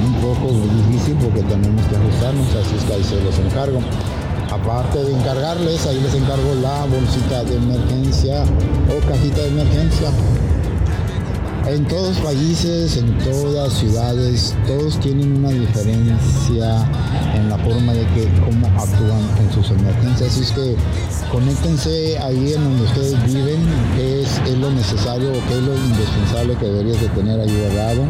un 0.05 0.13
poco 0.21 0.47
difícil 0.87 1.15
porque 1.15 1.41
tenemos 1.41 1.85
que 1.87 1.95
ajustarnos, 1.97 2.47
así 2.55 2.75
es 2.77 2.83
que 2.85 2.93
ahí 2.93 3.03
se 3.03 3.21
los 3.21 3.37
encargo. 3.39 3.79
Aparte 4.49 5.03
de 5.03 5.11
encargarles, 5.11 5.85
ahí 5.87 5.99
les 5.99 6.13
encargo 6.13 6.55
la 6.61 6.85
bolsita 6.85 7.43
de 7.43 7.55
emergencia 7.57 8.43
o 8.87 9.07
cajita 9.09 9.41
de 9.41 9.47
emergencia. 9.49 10.09
En 11.67 11.83
todos 11.87 12.09
los 12.09 12.17
países, 12.19 12.95
en 12.97 13.17
todas 13.19 13.73
ciudades, 13.73 14.55
todos 14.67 14.99
tienen 14.99 15.37
una 15.37 15.49
diferencia 15.49 16.87
en 17.33 17.49
la 17.49 17.57
forma 17.57 17.91
de 17.91 18.05
que 18.13 18.29
cómo 18.45 18.67
actúan 18.67 19.19
en 19.39 19.51
sus 19.51 19.71
emergencias. 19.71 20.31
Así 20.31 20.41
es 20.41 20.51
que 20.51 20.75
conéctense 21.31 22.19
ahí 22.19 22.53
en 22.53 22.63
donde 22.63 22.83
ustedes 22.83 23.33
viven, 23.33 23.65
qué 23.95 24.21
es, 24.21 24.57
lo 24.59 24.69
necesario 24.69 25.29
o 25.29 25.47
qué 25.47 25.57
es 25.57 25.63
lo 25.63 25.75
indispensable 25.75 26.55
que 26.55 26.65
deberías 26.65 27.01
de 27.01 27.07
tener 27.09 27.39
ahí 27.39 27.57
guardado, 27.59 28.03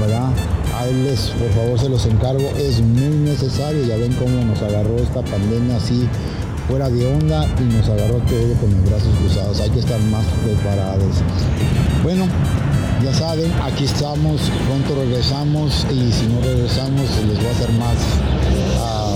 ¿verdad? 0.00 0.30
Ahí 0.78 1.02
les, 1.02 1.30
por 1.30 1.50
favor, 1.50 1.78
se 1.80 1.88
los 1.88 2.06
encargo, 2.06 2.48
es 2.56 2.80
muy 2.80 3.16
necesario. 3.16 3.84
Ya 3.84 3.96
ven 3.96 4.12
cómo 4.12 4.44
nos 4.44 4.62
agarró 4.62 4.96
esta 4.98 5.22
pandemia 5.22 5.76
así 5.76 6.08
fuera 6.68 6.88
de 6.88 7.06
onda 7.06 7.46
y 7.58 7.64
nos 7.64 7.88
agarró 7.88 8.18
todo 8.18 8.54
con 8.60 8.70
los 8.70 8.88
brazos 8.88 9.14
cruzados. 9.18 9.60
Hay 9.60 9.70
que 9.70 9.80
estar 9.80 10.00
más 10.02 10.24
preparados. 10.44 11.16
Bueno, 12.02 12.26
ya 13.00 13.14
saben, 13.14 13.52
aquí 13.62 13.84
estamos, 13.84 14.50
pronto 14.66 15.00
regresamos 15.00 15.86
y 15.88 16.10
si 16.10 16.26
no 16.26 16.40
regresamos 16.40 17.08
les 17.28 17.36
voy 17.36 17.46
a 17.46 17.50
hacer 17.50 17.72
más 17.74 17.96
ah, 18.80 19.14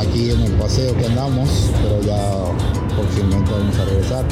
aquí 0.00 0.32
en 0.32 0.40
el 0.40 0.52
paseo 0.54 0.96
que 0.96 1.06
andamos, 1.06 1.70
pero 1.80 2.02
ya 2.02 2.96
próximamente 2.96 3.52
vamos 3.52 3.78
a 3.78 3.84
regresar. 3.84 4.24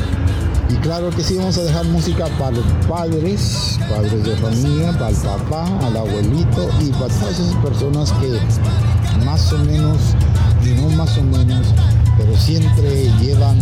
Y 0.68 0.74
claro 0.76 1.10
que 1.10 1.22
sí, 1.22 1.36
vamos 1.36 1.56
a 1.58 1.62
dejar 1.62 1.84
música 1.84 2.26
para 2.40 2.50
los 2.50 2.64
padres, 2.88 3.78
padres 3.88 4.24
de 4.24 4.36
familia, 4.36 4.92
para 4.92 5.10
el 5.10 5.16
papá, 5.16 5.66
al 5.86 5.96
abuelito 5.96 6.70
y 6.80 6.90
para 6.90 7.06
todas 7.06 7.38
esas 7.38 7.54
personas 7.56 8.12
que 8.14 9.24
más 9.24 9.52
o 9.52 9.58
menos, 9.58 9.98
y 10.64 10.70
no 10.70 10.88
más 10.96 11.16
o 11.18 11.22
menos, 11.22 11.68
pero 12.18 12.36
siempre 12.36 13.08
llevan 13.20 13.58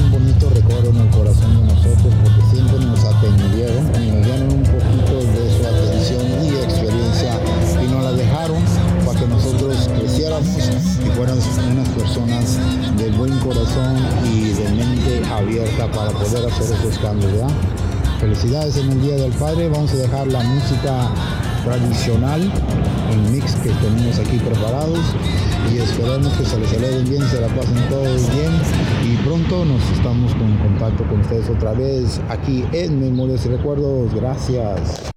un 0.00 0.10
bonito 0.10 0.50
recuerdo 0.50 0.90
en 0.90 0.96
el 0.96 1.08
corazón 1.10 1.56
de 1.56 1.74
nosotros 1.74 2.12
porque 2.22 2.56
siempre 2.56 2.78
nos 2.84 3.04
atendieron 3.04 3.84
y 4.02 4.10
nos 4.10 4.24
dieron 4.24 4.52
un 4.52 4.62
poquito 4.62 5.14
de 5.14 5.44
su 5.50 5.66
atención 5.66 6.26
y 6.44 6.48
experiencia 6.56 7.40
y 7.82 7.86
nos 7.90 8.04
la 8.04 8.12
dejaron 8.12 8.62
para 9.04 9.20
que 9.20 9.26
nosotros 9.26 9.90
creciéramos 9.98 10.46
y 10.46 11.10
fuéramos 11.16 11.44
unas 11.70 11.88
personas 11.90 12.58
de 12.96 13.10
buen 13.10 13.38
corazón 13.38 13.96
y 14.24 14.50
de 14.50 14.68
mente 14.70 15.22
abierta 15.32 15.90
para 15.92 16.10
poder 16.10 16.46
hacer 16.46 16.76
esos 16.76 16.98
cambios. 16.98 17.32
¿verdad? 17.32 17.50
Felicidades 18.20 18.76
en 18.76 18.92
el 18.92 19.02
Día 19.02 19.16
del 19.16 19.32
Padre, 19.32 19.68
vamos 19.68 19.92
a 19.92 19.96
dejar 19.96 20.26
la 20.28 20.40
música 20.40 21.10
tradicional, 21.64 22.52
el 23.10 23.18
mix 23.32 23.54
que 23.56 23.70
tenemos 23.70 24.18
aquí 24.18 24.38
preparados 24.38 25.00
y 25.72 25.78
esperamos 25.78 26.32
que 26.34 26.44
se 26.44 26.58
les 26.58 26.68
celebren 26.68 27.08
bien, 27.08 27.22
se 27.28 27.40
la 27.40 27.48
pasen 27.48 27.88
todos 27.88 28.30
bien 28.34 28.52
y 29.04 29.16
pronto 29.24 29.64
nos 29.64 29.82
estamos 29.90 30.32
en 30.32 30.56
contacto 30.58 31.04
con 31.08 31.20
ustedes 31.20 31.48
otra 31.48 31.72
vez 31.72 32.20
aquí 32.28 32.64
en 32.72 33.00
Memorias 33.00 33.46
y 33.46 33.50
Recuerdos. 33.50 34.14
Gracias. 34.14 35.13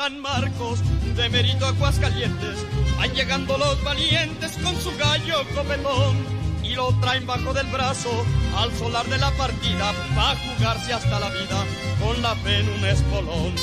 San 0.00 0.18
Marcos, 0.18 0.80
de 1.14 1.28
Mérito 1.28 1.66
Aguascalientes, 1.66 2.56
van 2.96 3.12
llegando 3.12 3.58
los 3.58 3.84
valientes 3.84 4.52
con 4.62 4.74
su 4.80 4.96
gallo 4.96 5.44
copetón 5.54 6.16
y 6.62 6.70
lo 6.70 6.88
traen 7.02 7.26
bajo 7.26 7.52
del 7.52 7.66
brazo 7.66 8.08
al 8.56 8.72
solar 8.78 9.04
de 9.08 9.18
la 9.18 9.30
partida 9.32 9.92
va 10.16 10.30
a 10.30 10.36
jugarse 10.36 10.94
hasta 10.94 11.20
la 11.20 11.28
vida 11.28 11.66
con 12.00 12.22
la 12.22 12.34
fe 12.36 12.60
en 12.60 12.70
un 12.70 12.84
espolón. 12.86 13.54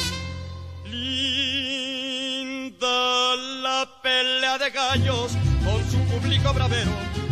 Linda 0.85 1.25
la 3.63 3.89
pelea 4.03 4.59
de 4.59 4.69
gallos 4.69 5.31
con 5.65 5.83
su 5.89 5.97
público 6.13 6.53
bravero 6.53 6.91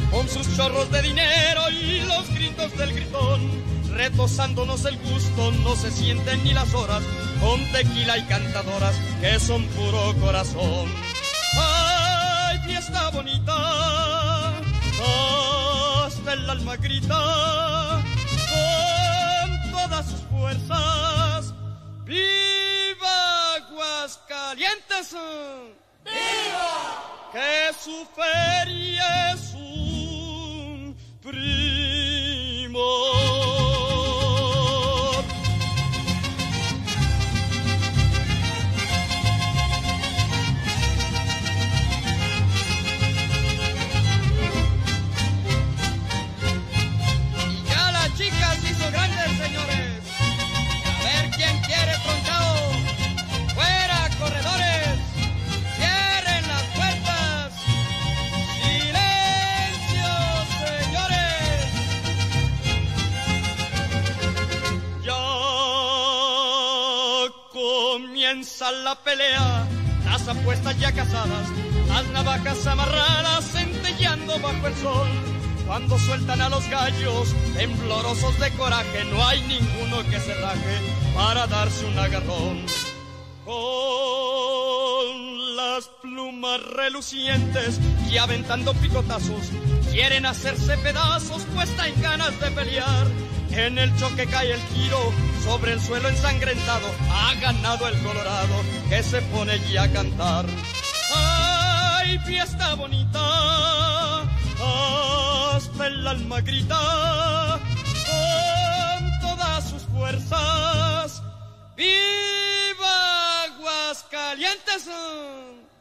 con 0.09 0.27
sus 0.29 0.55
chorros 0.55 0.89
de 0.91 1.01
dinero 1.01 1.69
y 1.69 1.99
los 2.01 2.27
gritos 2.33 2.75
del 2.77 2.93
gritón. 2.93 3.75
Retosándonos 3.93 4.85
el 4.85 4.97
gusto, 4.97 5.51
no 5.63 5.75
se 5.75 5.91
sienten 5.91 6.43
ni 6.43 6.53
las 6.53 6.73
horas, 6.73 7.03
con 7.45 7.61
tequila 7.71 8.17
y 8.17 8.23
cantadoras 8.23 8.95
que 9.21 9.39
son 9.39 9.63
puro 9.77 10.15
corazón. 10.19 10.91
¡Ay, 11.55 12.57
fiesta 12.65 13.09
bonita! 13.11 14.53
Hasta 16.05 16.33
el 16.33 16.49
alma 16.49 16.75
grita 16.77 18.01
con 18.51 19.71
todas 19.71 20.05
sus 20.09 20.21
fuerzas. 20.31 21.53
¡Viva 22.03 23.55
Aguascalientes! 23.57 25.15
¡Viva! 26.03 26.71
Que 27.31 27.71
su 27.83 28.07
feria 28.15 29.33
es 29.33 29.53
un 29.53 30.97
primor. 31.21 32.25
Comienza 68.35 68.69
la 68.69 68.95
pelea, 68.95 69.65
las 70.03 70.27
apuestas 70.27 70.77
ya 70.77 70.91
casadas, 70.91 71.47
las 71.87 72.05
navajas 72.07 72.67
amarradas 72.67 73.49
centellando 73.49 74.37
bajo 74.39 74.67
el 74.67 74.75
sol. 74.75 75.07
Cuando 75.65 75.97
sueltan 75.97 76.41
a 76.41 76.49
los 76.49 76.69
gallos, 76.69 77.33
temblorosos 77.55 78.37
de 78.41 78.51
coraje, 78.51 79.05
no 79.05 79.25
hay 79.25 79.41
ninguno 79.43 80.03
que 80.09 80.19
se 80.19 80.33
raje 80.33 80.81
para 81.15 81.47
darse 81.47 81.85
un 81.85 81.97
agarrón. 81.97 82.65
Con 83.45 83.55
las 85.55 85.85
plumas 86.01 86.61
relucientes 86.61 87.79
y 88.11 88.17
aventando 88.17 88.73
picotazos, 88.73 89.49
quieren 89.95 90.25
hacerse 90.25 90.77
pedazos, 90.79 91.43
pues 91.55 91.69
en 91.87 92.01
ganas 92.01 92.37
de 92.41 92.51
pelear. 92.51 93.07
En 93.51 93.77
el 93.77 93.95
choque 93.97 94.27
cae 94.27 94.51
el 94.51 94.61
giro 94.73 95.13
sobre 95.45 95.71
el 95.71 95.81
suelo 95.81 96.09
ensangrentado. 96.09 96.87
Ha 97.09 97.33
ganado 97.35 97.87
el 97.87 97.97
Colorado 98.03 98.55
que 98.89 99.01
se 99.01 99.21
pone 99.21 99.57
ya 99.71 99.83
a 99.83 99.91
cantar. 99.91 100.45
¡Ay, 101.15 102.19
fiesta 102.25 102.75
bonita! 102.75 104.23
Hasta 105.53 105.87
el 105.87 106.05
alma 106.05 106.41
grita 106.41 107.57
con 108.09 109.19
todas 109.21 109.69
sus 109.69 109.83
fuerzas. 109.83 111.23
¡Viva 111.77 113.43
Aguascalientes! 113.43 114.89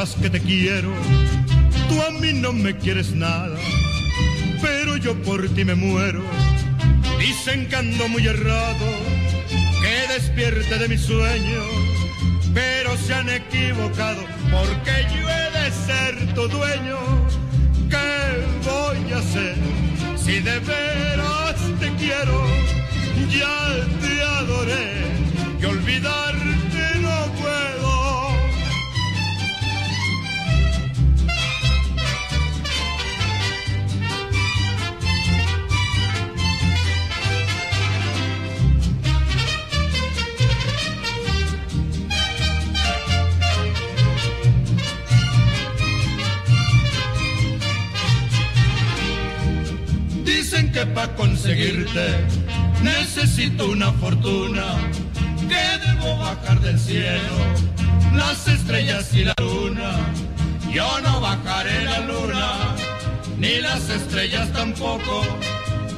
que 0.00 0.30
te 0.30 0.40
quiero. 0.40 0.94
Tú 1.90 2.02
a 2.02 2.10
mí 2.20 2.32
no 2.32 2.54
me 2.54 2.74
quieres 2.74 3.14
nada, 3.14 3.54
pero 4.62 4.96
yo 4.96 5.14
por 5.22 5.46
ti 5.50 5.62
me 5.62 5.74
muero. 5.74 6.22
Dicen 7.18 7.68
que 7.68 7.76
ando 7.76 8.08
muy 8.08 8.26
errado, 8.26 8.86
que 9.82 10.14
despierte 10.14 10.78
de 10.78 10.88
mi 10.88 10.96
sueño, 10.96 11.62
pero 12.54 12.96
se 12.96 13.12
han 13.12 13.28
equivocado, 13.28 14.22
porque 14.50 15.06
yo 15.12 15.28
he 15.28 15.48
de 15.58 15.70
ser 15.70 16.34
tu 16.34 16.48
dueño. 16.48 16.98
¿Qué 17.90 18.42
voy 18.64 19.12
a 19.12 19.18
hacer 19.18 19.56
si 20.16 20.40
de 20.40 20.60
veras 20.60 21.60
te 21.78 21.88
quiero? 21.96 22.46
Ya 23.28 23.86
te 24.00 24.22
adoré 24.22 24.94
y 25.60 25.64
olvidarte 25.66 26.49
para 50.86 51.14
conseguirte 51.14 52.24
necesito 52.82 53.70
una 53.70 53.92
fortuna, 53.92 54.64
que 55.48 55.86
debo 55.86 56.16
bajar 56.18 56.60
del 56.60 56.78
cielo 56.78 57.20
las 58.14 58.48
estrellas 58.48 59.12
y 59.14 59.24
la 59.24 59.34
luna. 59.40 59.92
Yo 60.72 60.88
no 61.00 61.20
bajaré 61.20 61.84
la 61.84 62.00
luna, 62.00 62.74
ni 63.38 63.60
las 63.60 63.88
estrellas 63.88 64.52
tampoco. 64.52 65.22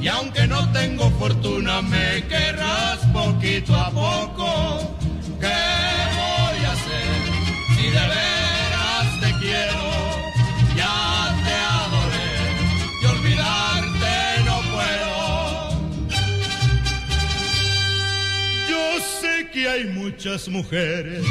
Y 0.01 0.07
aunque 0.07 0.47
no 0.47 0.69
tengo 0.71 1.09
fortuna, 1.11 1.81
me 1.81 2.23
querrás 2.27 2.99
poquito 3.13 3.75
a 3.75 3.89
poco. 3.89 4.97
¿Qué 5.39 5.47
voy 6.19 6.65
a 6.65 6.71
hacer 6.71 7.75
si 7.75 7.89
de 7.89 8.32
hay 19.73 19.85
muchas 19.85 20.47
mujeres 20.49 21.25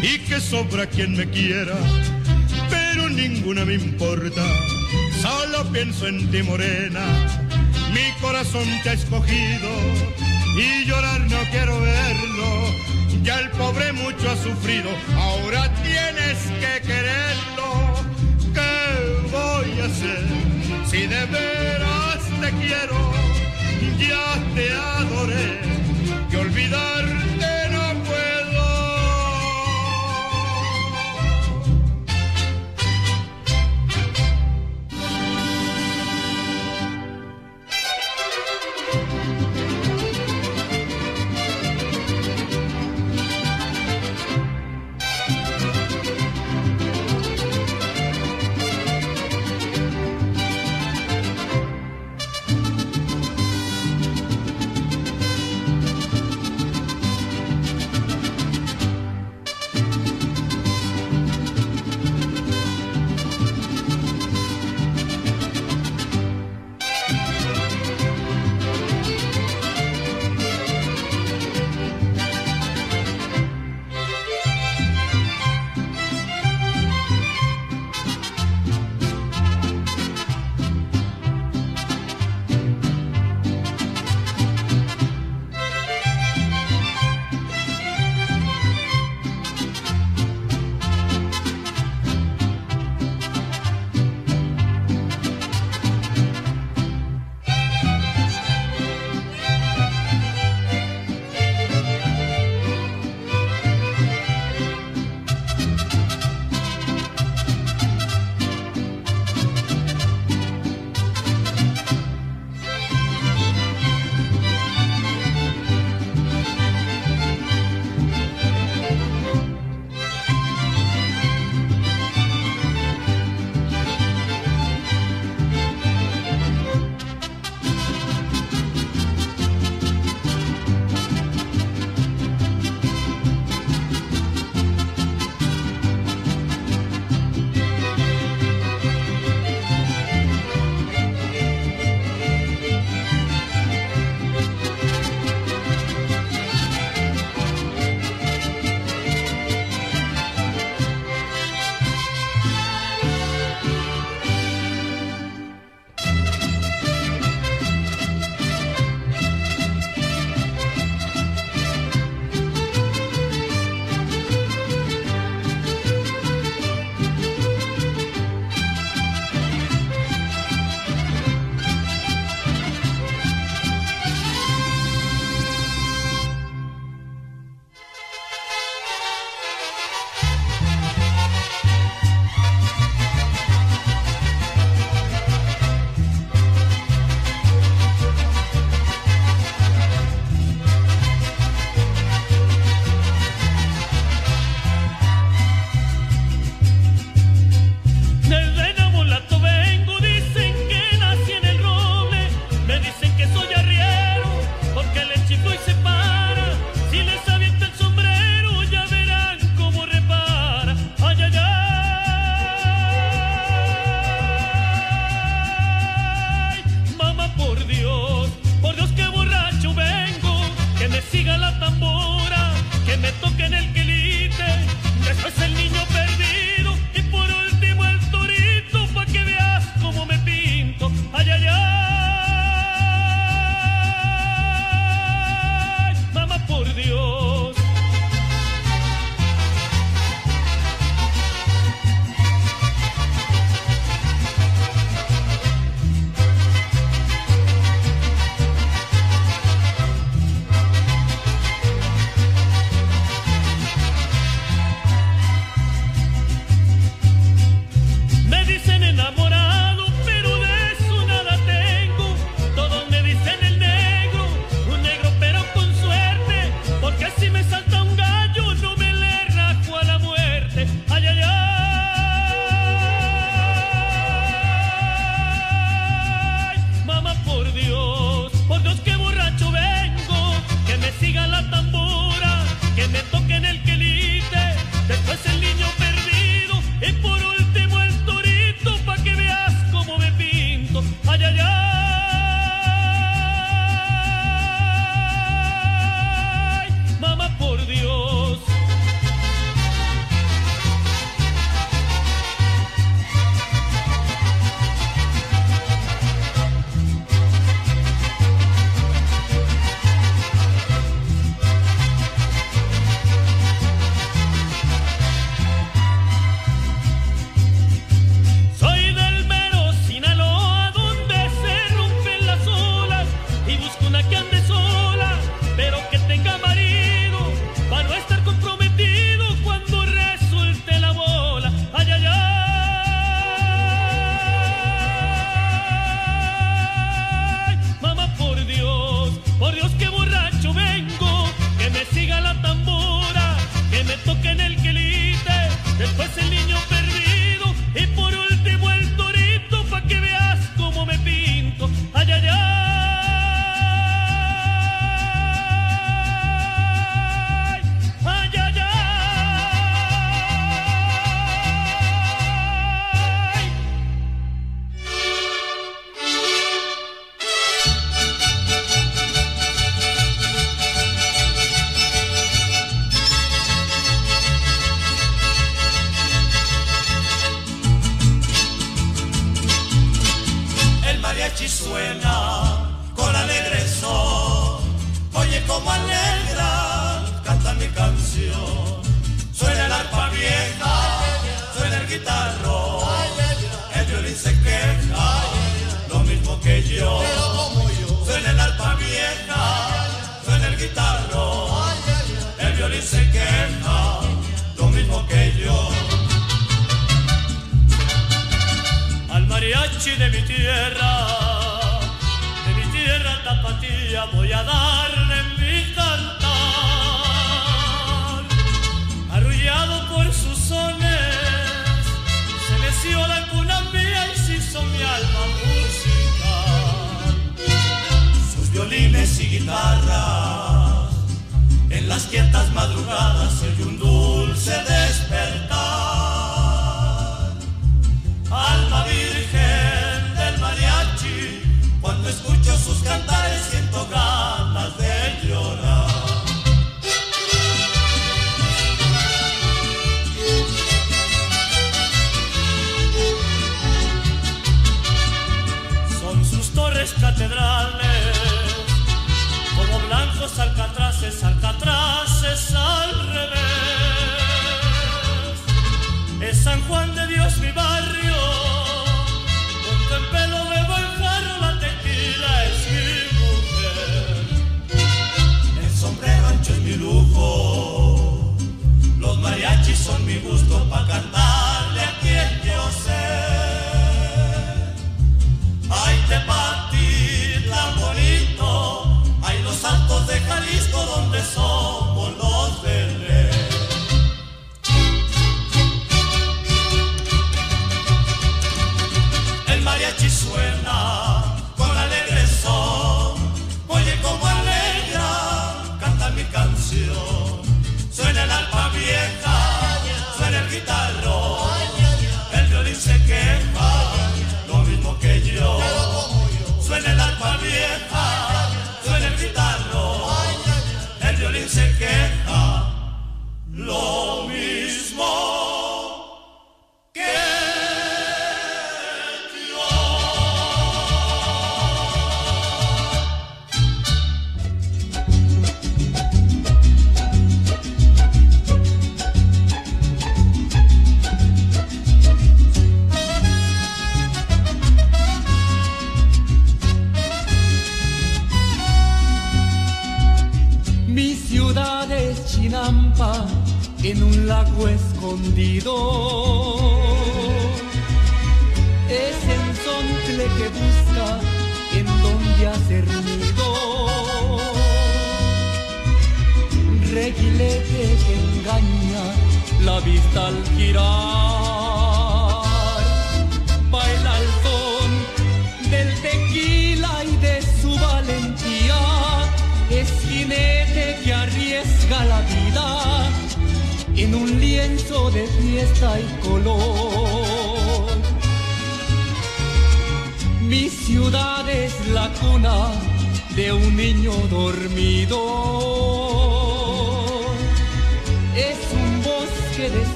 y 0.00 0.18
que 0.20 0.40
sobra 0.40 0.86
quien 0.86 1.14
me 1.14 1.28
quiera, 1.28 1.76
pero 2.70 3.10
ninguna 3.10 3.66
me 3.66 3.74
importa. 3.74 4.42
Solo 5.20 5.70
pienso 5.70 6.06
en 6.06 6.30
ti, 6.30 6.42
morena. 6.42 7.04
Mi 7.92 8.18
corazón 8.22 8.66
te 8.82 8.90
ha 8.90 8.92
escogido 8.94 9.68
y 10.56 10.86
llorar 10.86 11.20
no 11.20 11.36
quiero 11.50 11.78
verlo. 11.80 12.74
Ya 13.22 13.40
el 13.40 13.50
pobre 13.50 13.92
mucho 13.92 14.30
ha 14.30 14.36
sufrido, 14.36 14.88
ahora 15.16 15.70
tienes 15.82 16.38
que 16.60 16.86
quererlo. 16.86 17.68
¿Qué 18.54 19.28
voy 19.30 19.80
a 19.80 19.84
hacer 19.84 20.24
si 20.90 21.00
de 21.06 21.26
veras 21.26 22.22
te 22.40 22.50
quiero? 22.52 23.12
Ya 23.98 24.54
te 24.54 24.72
adoré 24.72 25.60
y 26.32 26.36
olvidarte 26.36 27.29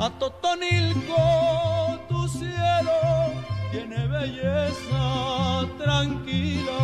A 0.00 0.10
Totonilco 0.18 1.98
tu 2.08 2.28
cielo 2.28 3.32
tiene 3.72 4.06
belleza 4.06 5.66
tranquila 5.76 6.80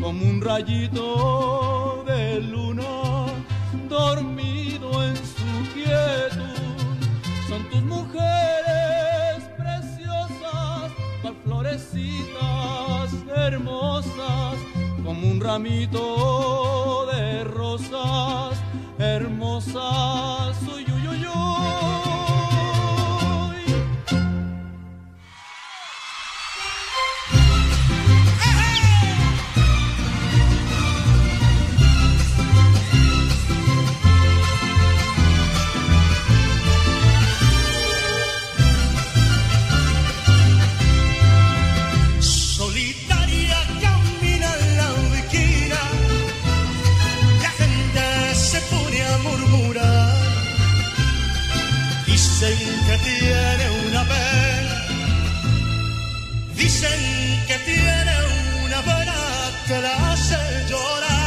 como 0.00 0.24
un 0.24 0.40
rayito 0.40 2.04
de 2.06 2.40
luna 2.40 3.26
dormido 3.88 5.04
en 5.04 5.16
su 5.16 5.50
quietud. 5.74 6.98
Son 7.48 7.62
tus 7.70 7.82
mujeres 7.82 9.44
preciosas, 9.56 10.90
cual 11.22 11.36
florecitas 11.44 13.12
hermosas 13.36 14.56
como 15.04 15.30
un 15.30 15.40
ramito 15.40 17.06
de 17.12 17.44
rosas 17.44 18.58
hermosa 18.98 20.52
tiene 53.04 53.70
una 53.88 54.02
pena. 54.04 54.74
Dicen 56.54 57.00
que 57.46 57.58
tiene 57.64 58.14
una 58.64 58.80
pena 58.82 59.14
que 59.66 59.80
la 59.80 60.12
hace 60.12 60.38
llorar. 60.68 61.18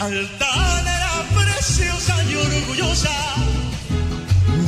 Altanera, 0.00 1.12
preciosa 1.34 2.14
y 2.24 2.34
orgullosa, 2.34 3.16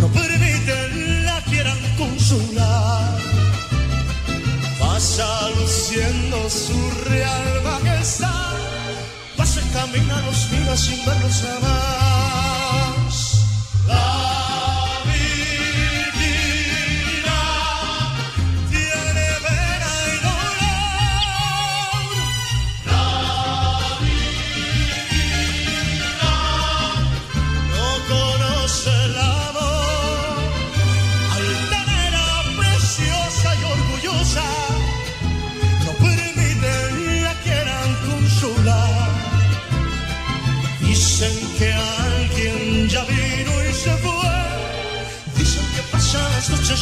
no 0.00 0.08
permiten 0.08 1.24
la 1.24 1.40
quieran 1.42 1.78
consolar. 1.96 3.18
Pasa 4.78 5.50
luciendo 5.58 6.48
su 6.50 6.78
real 7.08 7.62
majestad, 7.64 8.54
pasa 9.36 9.60
camina 9.72 10.20
los 10.26 10.80
sin 10.80 11.04
verlos 11.04 11.42
jamás. 11.42 11.84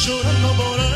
llorando 0.05 0.53
por 0.57 0.92